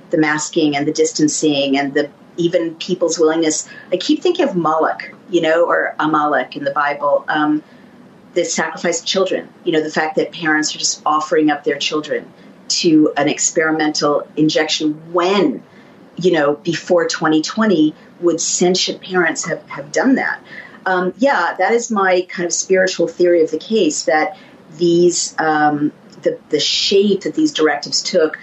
[0.09, 3.69] the masking and the distancing and the even people's willingness.
[3.91, 7.25] I keep thinking of Moloch, you know, or Amalek in the Bible.
[7.27, 7.63] Um,
[8.33, 9.49] the sacrifice of children.
[9.63, 12.31] You know, the fact that parents are just offering up their children
[12.69, 15.63] to an experimental injection when
[16.21, 20.41] you know, before 2020, would sentient parents have, have done that?
[20.85, 24.37] Um, yeah, that is my kind of spiritual theory of the case that
[24.77, 28.37] these, um, the, the shape that these directives took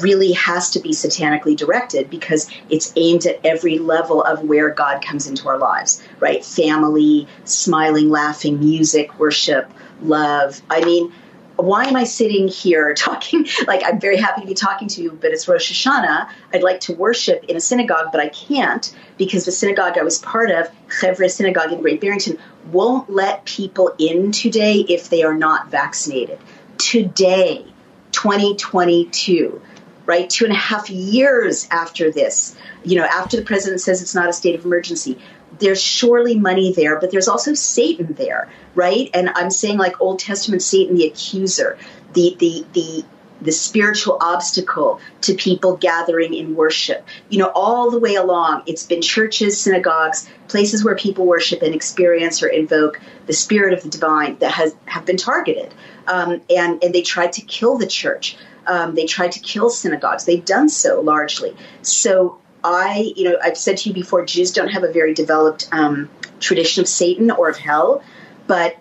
[0.00, 5.02] really has to be satanically directed because it's aimed at every level of where God
[5.02, 6.44] comes into our lives, right?
[6.44, 9.70] Family, smiling, laughing, music, worship,
[10.02, 10.60] love.
[10.70, 11.12] I mean,
[11.56, 13.46] why am I sitting here talking?
[13.66, 16.28] Like, I'm very happy to be talking to you, but it's Rosh Hashanah.
[16.54, 20.18] I'd like to worship in a synagogue, but I can't because the synagogue I was
[20.18, 22.38] part of, Hevreh Synagogue in Great Barrington,
[22.70, 26.38] won't let people in today if they are not vaccinated.
[26.76, 27.66] Today,
[28.12, 29.60] 2022,
[30.06, 30.30] right?
[30.30, 34.28] Two and a half years after this, you know, after the president says it's not
[34.28, 35.18] a state of emergency,
[35.58, 39.10] there's surely money there, but there's also Satan there, right?
[39.14, 41.78] And I'm saying like Old Testament Satan, the accuser,
[42.12, 43.04] the the the
[43.40, 47.06] the spiritual obstacle to people gathering in worship.
[47.28, 51.74] You know, all the way along, it's been churches, synagogues, places where people worship and
[51.74, 55.72] experience or invoke the spirit of the divine that has have been targeted,
[56.06, 58.36] um, and and they tried to kill the church.
[58.66, 60.26] Um, they tried to kill synagogues.
[60.26, 61.56] They've done so largely.
[61.80, 65.68] So I, you know, I've said to you before, Jews don't have a very developed
[65.72, 66.08] um,
[66.40, 68.02] tradition of Satan or of hell,
[68.46, 68.76] but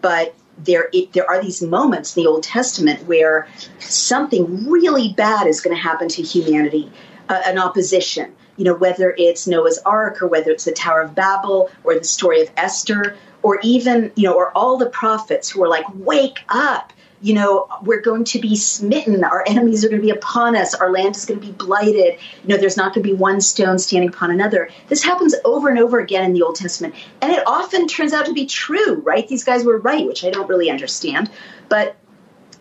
[0.00, 3.46] but there it, there are these moments in the Old Testament where
[3.78, 6.90] something really bad is going to happen to humanity,
[7.28, 8.34] uh, an opposition.
[8.56, 12.04] You know, whether it's Noah's Ark or whether it's the Tower of Babel or the
[12.04, 16.40] story of Esther or even you know or all the prophets who are like, wake
[16.48, 19.24] up you know, we're going to be smitten.
[19.24, 20.74] Our enemies are going to be upon us.
[20.74, 22.18] Our land is going to be blighted.
[22.42, 24.70] You know, there's not going to be one stone standing upon another.
[24.88, 26.94] This happens over and over again in the Old Testament.
[27.20, 29.26] And it often turns out to be true, right?
[29.26, 31.30] These guys were right, which I don't really understand.
[31.68, 31.96] But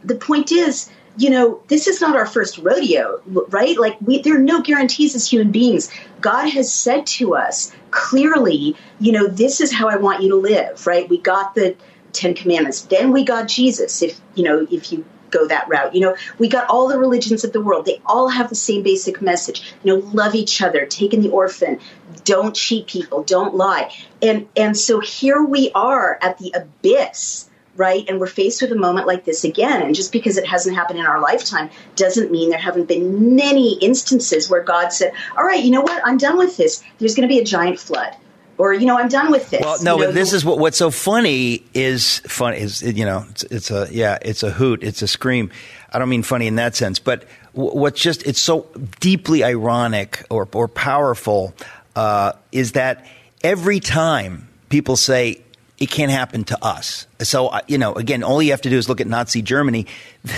[0.03, 3.77] the point is, you know, this is not our first rodeo, right?
[3.77, 5.89] Like, we, there are no guarantees as human beings.
[6.21, 10.35] God has said to us clearly, you know, this is how I want you to
[10.35, 11.09] live, right?
[11.09, 11.75] We got the
[12.17, 12.81] Ten Commandments.
[12.81, 15.93] Then we got Jesus, if you know, if you go that route.
[15.93, 17.85] You know, we got all the religions of the world.
[17.85, 19.73] They all have the same basic message.
[19.83, 21.79] You know, love each other, take in the orphan,
[22.23, 23.91] don't cheat people, don't lie.
[24.21, 28.05] And and so here we are at the abyss, right?
[28.07, 29.81] And we're faced with a moment like this again.
[29.81, 33.77] And just because it hasn't happened in our lifetime doesn't mean there haven't been many
[33.79, 36.01] instances where God said, "All right, you know what?
[36.05, 36.83] I'm done with this.
[36.97, 38.15] There's going to be a giant flood."
[38.57, 39.61] Or you know I'm done with this.
[39.61, 43.05] Well, no, you know, but this is what what's so funny is fun is you
[43.05, 45.51] know it's, it's, a yeah it's a hoot it's a scream.
[45.91, 48.67] I don't mean funny in that sense, but what's just it's so
[48.99, 51.53] deeply ironic or or powerful
[51.95, 53.05] uh, is that
[53.43, 55.41] every time people say
[55.79, 57.05] it can't happen to us.
[57.19, 59.85] So, you know, again, all you have to do is look at Nazi Germany.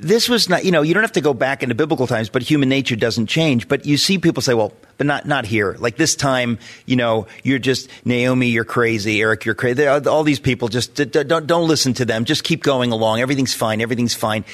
[0.00, 2.40] This was not, you know, you don't have to go back into biblical times, but
[2.40, 3.66] human nature doesn't change.
[3.66, 5.74] But you see people say, well, but not, not here.
[5.80, 9.20] Like this time, you know, you're just, Naomi, you're crazy.
[9.20, 9.88] Eric, you're crazy.
[9.88, 12.26] All these people just don't, don't listen to them.
[12.26, 13.20] Just keep going along.
[13.20, 13.80] Everything's fine.
[13.80, 14.44] Everything's fine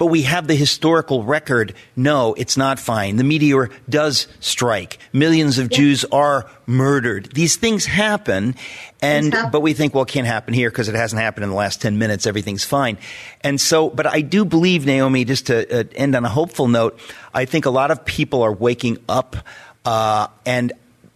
[0.00, 1.74] but we have the historical record.
[1.94, 3.16] No, it's not fine.
[3.16, 4.96] The meteor does strike.
[5.12, 5.76] Millions of yeah.
[5.76, 7.26] Jews are murdered.
[7.34, 8.54] These things happen,
[9.02, 11.56] and but we think, well, it can't happen here because it hasn't happened in the
[11.56, 12.26] last ten minutes.
[12.26, 12.96] Everything's fine,
[13.42, 13.90] and so.
[13.90, 16.98] But I do believe, Naomi, just to uh, end on a hopeful note,
[17.34, 19.36] I think a lot of people are waking up,
[19.84, 20.72] uh, and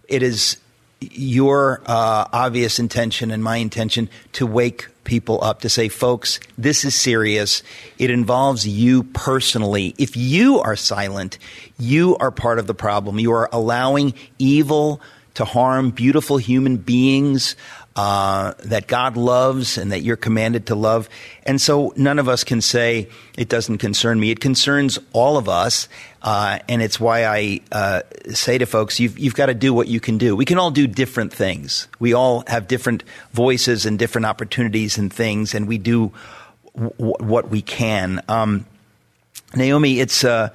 [0.09, 0.59] it is
[1.01, 6.85] your uh, obvious intention and my intention to wake people up to say, folks, this
[6.85, 7.63] is serious.
[7.99, 9.95] It involves you personally.
[9.99, 11.39] If you are silent,
[11.79, 13.19] you are part of the problem.
[13.19, 15.01] You are allowing evil
[15.35, 17.57] to harm beautiful human beings
[17.97, 21.09] uh, that God loves and that you're commanded to love.
[21.45, 23.09] And so none of us can say
[23.39, 24.31] it doesn't concern me.
[24.31, 25.89] It concerns all of us.
[26.23, 29.87] Uh, and it's why I uh, say to folks, you've, you've got to do what
[29.87, 30.35] you can do.
[30.35, 31.87] We can all do different things.
[32.01, 36.13] We all have different voices and different opportunities and things, and we do
[36.75, 38.23] w- what we can.
[38.27, 38.67] Um,
[39.55, 40.49] Naomi, it's uh,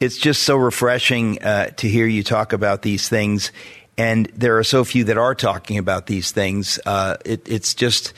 [0.00, 3.50] it's just so refreshing uh, to hear you talk about these things
[3.98, 6.78] and there are so few that are talking about these things.
[6.86, 8.14] Uh, it, it's just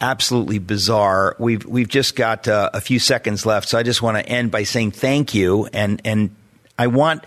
[0.00, 1.34] absolutely bizarre.
[1.38, 4.52] We've we've just got uh, a few seconds left, so I just want to end
[4.52, 6.34] by saying thank you, and and
[6.78, 7.24] I want.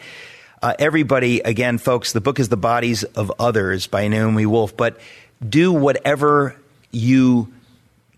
[0.60, 4.99] Uh, everybody, again, folks, the book is The Bodies of Others by Naomi Wolf, but
[5.47, 6.55] do whatever
[6.91, 7.53] you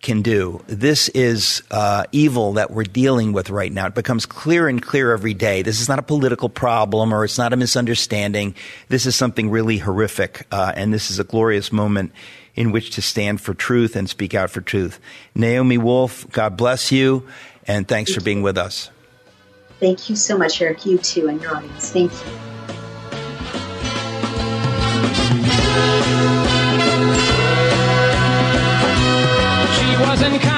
[0.01, 0.63] can do.
[0.67, 3.87] This is uh, evil that we're dealing with right now.
[3.87, 5.61] It becomes clear and clear every day.
[5.61, 8.55] This is not a political problem or it's not a misunderstanding.
[8.87, 12.11] This is something really horrific, uh, and this is a glorious moment
[12.55, 14.99] in which to stand for truth and speak out for truth.
[15.35, 17.27] Naomi Wolf, God bless you,
[17.67, 18.89] and thanks Thank for being with us.
[19.79, 20.85] Thank you so much, Eric.
[20.85, 21.91] You too, and your audience.
[21.91, 22.19] Thank you.
[30.01, 30.48] Wasn't